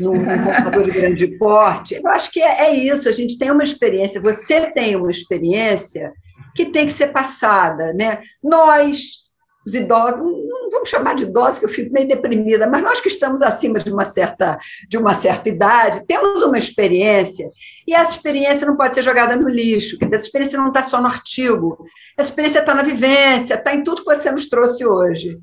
num, 0.01 0.15
num 0.15 0.45
computador 0.45 0.85
de 0.85 0.91
grande 0.99 1.27
porte, 1.39 1.95
eu 2.03 2.09
acho 2.09 2.33
que 2.33 2.43
é, 2.43 2.69
é 2.69 2.75
isso. 2.75 3.09
A 3.09 3.13
gente 3.13 3.39
tem 3.39 3.51
uma 3.51 3.63
experiência. 3.63 4.21
Você 4.21 4.73
tem 4.73 4.97
uma 4.97 5.11
experiência 5.11 6.13
que 6.55 6.67
tem 6.67 6.87
que 6.87 6.93
ser 6.93 7.09
passada, 7.09 7.93
né? 7.93 8.21
Nós 8.43 9.25
os 9.67 9.75
idosos, 9.75 10.21
não 10.21 10.71
vamos 10.71 10.91
chamar 10.91 11.15
de 11.15 11.25
idosos, 11.25 11.59
que 11.59 11.65
eu 11.65 11.71
fico 11.71 11.93
meio 11.93 12.07
deprimida, 12.07 12.67
mas 12.67 12.83
nós 12.83 13.01
que 13.01 13.09
estamos 13.09 13.41
acima 13.41 13.79
de 13.79 13.91
uma 13.91 14.05
certa, 14.05 14.59
de 14.89 14.99
uma 14.99 15.15
certa 15.15 15.49
idade, 15.49 16.05
temos 16.07 16.43
uma 16.43 16.59
experiência, 16.59 17.51
e 17.87 17.95
essa 17.95 18.13
experiência 18.13 18.67
não 18.67 18.77
pode 18.77 18.95
ser 18.95 19.03
jogada 19.03 19.37
no 19.37 19.49
lixo, 19.49 19.99
quer 19.99 20.05
dizer, 20.05 20.17
essa 20.17 20.27
experiência 20.27 20.59
não 20.59 20.69
está 20.69 20.83
só 20.83 21.01
no 21.01 21.07
artigo, 21.07 21.79
essa 22.17 22.29
experiência 22.29 22.59
está 22.59 22.75
na 22.75 22.83
vivência, 22.83 23.55
está 23.55 23.75
em 23.75 23.83
tudo 23.83 24.03
que 24.03 24.15
você 24.15 24.31
nos 24.31 24.49
trouxe 24.49 24.85
hoje. 24.85 25.39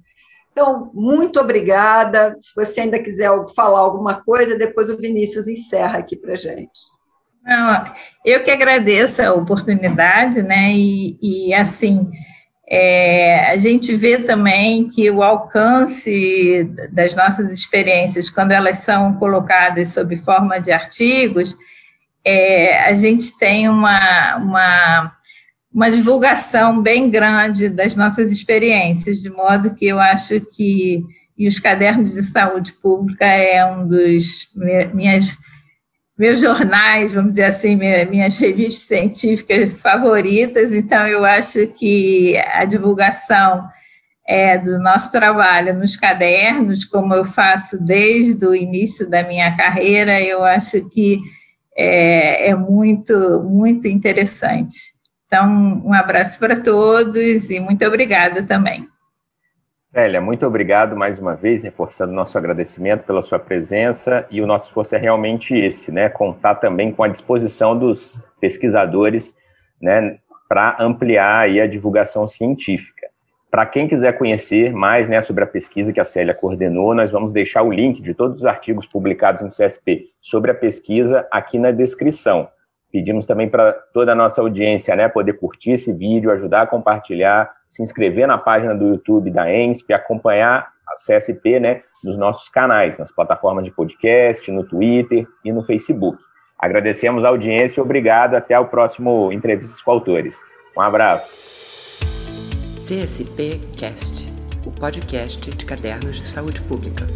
Então, 0.52 0.92
muito 0.94 1.40
obrigada. 1.40 2.38
Se 2.42 2.54
você 2.54 2.82
ainda 2.82 3.02
quiser 3.02 3.30
falar 3.56 3.80
alguma 3.80 4.22
coisa, 4.22 4.58
depois 4.58 4.90
o 4.90 4.98
Vinícius 4.98 5.48
encerra 5.48 6.00
aqui 6.00 6.18
para 6.18 6.36
gente. 6.36 6.80
Não, 7.44 7.86
eu 8.24 8.44
que 8.44 8.52
agradeço 8.52 9.22
a 9.22 9.34
oportunidade, 9.34 10.44
né? 10.44 10.72
E, 10.74 11.18
e 11.22 11.54
assim, 11.54 12.10
é, 12.70 13.52
a 13.52 13.58
gente 13.58 13.96
vê 13.96 14.20
também 14.20 14.88
que 14.88 15.10
o 15.10 15.24
alcance 15.24 16.70
das 16.92 17.16
nossas 17.16 17.52
experiências, 17.52 18.30
quando 18.30 18.52
elas 18.52 18.80
são 18.80 19.16
colocadas 19.16 19.90
sob 19.90 20.16
forma 20.16 20.60
de 20.60 20.72
artigos, 20.72 21.56
é, 22.24 22.86
a 22.86 22.94
gente 22.94 23.38
tem 23.38 23.68
uma, 23.68 24.38
uma, 24.38 25.12
uma 25.74 25.92
divulgação 25.92 26.82
bem 26.82 27.10
grande 27.10 27.70
das 27.70 27.96
nossas 27.96 28.32
experiências, 28.32 29.20
de 29.20 29.30
modo 29.30 29.76
que 29.76 29.88
eu 29.88 30.00
acho 30.00 30.40
que 30.56 31.04
e 31.38 31.48
os 31.48 31.60
cadernos 31.60 32.14
de 32.14 32.22
saúde 32.22 32.74
pública 32.74 33.26
é 33.26 33.66
um 33.66 33.84
dos 33.84 34.50
minhas 34.94 35.38
meus 36.18 36.40
jornais, 36.40 37.14
vamos 37.14 37.32
dizer 37.32 37.46
assim, 37.46 37.76
minhas 37.76 38.38
revistas 38.38 38.88
científicas 38.88 39.74
favoritas, 39.74 40.74
então 40.74 41.08
eu 41.08 41.26
acho 41.26 41.68
que 41.68 42.38
a 42.54 42.66
divulgação 42.66 43.68
é, 44.28 44.58
do 44.58 44.80
nosso 44.80 45.12
trabalho 45.12 45.74
nos 45.74 45.98
cadernos, 45.98 46.86
como 46.86 47.14
eu 47.14 47.26
faço 47.26 47.84
desde 47.84 48.46
o 48.46 48.56
início 48.56 49.10
da 49.10 49.24
minha 49.24 49.56
carreira, 49.58 50.22
eu 50.22 50.44
acho 50.44 50.90
que 50.90 51.18
é, 51.76 52.50
é 52.50 52.56
muito, 52.56 53.42
muito 53.44 53.88
interessante. 53.88 54.76
Então, 55.26 55.82
um 55.86 55.94
abraço 55.94 56.38
para 56.38 56.60
todos 56.60 57.50
e 57.50 57.60
muito 57.60 57.86
obrigada 57.86 58.44
também. 58.44 58.86
Célia, 59.92 60.22
muito 60.22 60.48
obrigado 60.48 60.96
mais 60.96 61.20
uma 61.20 61.36
vez, 61.36 61.64
reforçando 61.64 62.14
nosso 62.14 62.38
agradecimento 62.38 63.04
pela 63.04 63.22
sua 63.22 63.38
presença 63.38 64.26
e 64.32 64.42
o 64.42 64.48
nosso 64.48 64.68
esforço 64.68 64.96
é 64.96 64.98
realmente 64.98 65.54
esse, 65.54 65.92
né? 65.92 66.08
Contar 66.08 66.56
também 66.56 66.94
com 66.94 67.04
a 67.04 67.10
disposição 67.10 67.78
dos 67.78 68.24
pesquisadores, 68.40 69.36
né, 69.82 70.18
para 70.48 70.78
ampliar 70.80 71.42
aí 71.42 71.60
a 71.60 71.68
divulgação 71.68 72.26
científica. 72.26 73.08
Para 73.50 73.66
quem 73.66 73.86
quiser 73.86 74.18
conhecer 74.18 74.72
mais 74.72 75.10
né, 75.10 75.20
sobre 75.20 75.44
a 75.44 75.48
pesquisa 75.48 75.92
que 75.92 76.00
a 76.00 76.06
Célia 76.06 76.34
coordenou, 76.34 76.96
nós 76.96 77.12
vamos 77.12 77.34
deixar 77.34 77.62
o 77.62 77.70
link 77.70 78.02
de 78.02 78.14
todos 78.14 78.40
os 78.40 78.46
artigos 78.46 78.86
publicados 78.86 79.42
no 79.42 79.50
CSP 79.50 80.06
sobre 80.22 80.52
a 80.52 80.56
pesquisa 80.56 81.28
aqui 81.30 81.60
na 81.60 81.72
descrição. 81.72 82.48
Pedimos 82.94 83.26
também 83.28 83.50
para 83.50 83.74
toda 83.74 84.14
a 84.14 84.16
nossa 84.16 84.40
audiência 84.40 84.96
né, 84.96 85.10
poder 85.10 85.34
curtir 85.34 85.72
esse 85.72 85.92
vídeo, 85.92 86.32
ajudar 86.32 86.62
a 86.62 86.68
compartilhar, 86.68 87.52
se 87.72 87.82
inscrever 87.82 88.28
na 88.28 88.38
página 88.38 88.76
do 88.76 88.86
YouTube 88.86 89.32
da 89.32 89.50
ENSP, 89.50 89.94
acompanhar 89.94 90.68
a 90.86 90.94
CSP 90.96 91.58
né, 91.58 91.82
nos 92.04 92.18
nossos 92.18 92.50
canais, 92.50 92.98
nas 92.98 93.14
plataformas 93.14 93.64
de 93.64 93.72
podcast, 93.72 94.52
no 94.52 94.66
Twitter 94.66 95.26
e 95.46 95.54
no 95.54 95.64
Facebook. 95.64 96.22
Agradecemos 96.60 97.24
a 97.24 97.30
audiência 97.30 97.80
e 97.80 97.84
obrigado. 97.84 98.36
Até 98.36 98.60
o 98.60 98.66
próximo 98.66 99.32
Entrevistas 99.32 99.82
com 99.82 99.90
Autores. 99.90 100.38
Um 100.78 100.82
abraço. 100.82 101.26
CSP 102.86 103.62
Cast, 103.78 104.30
o 104.66 104.72
podcast 104.74 105.50
de 105.50 105.66
cadernos 105.66 106.18
de 106.18 106.26
saúde 106.26 106.62
pública. 106.64 107.08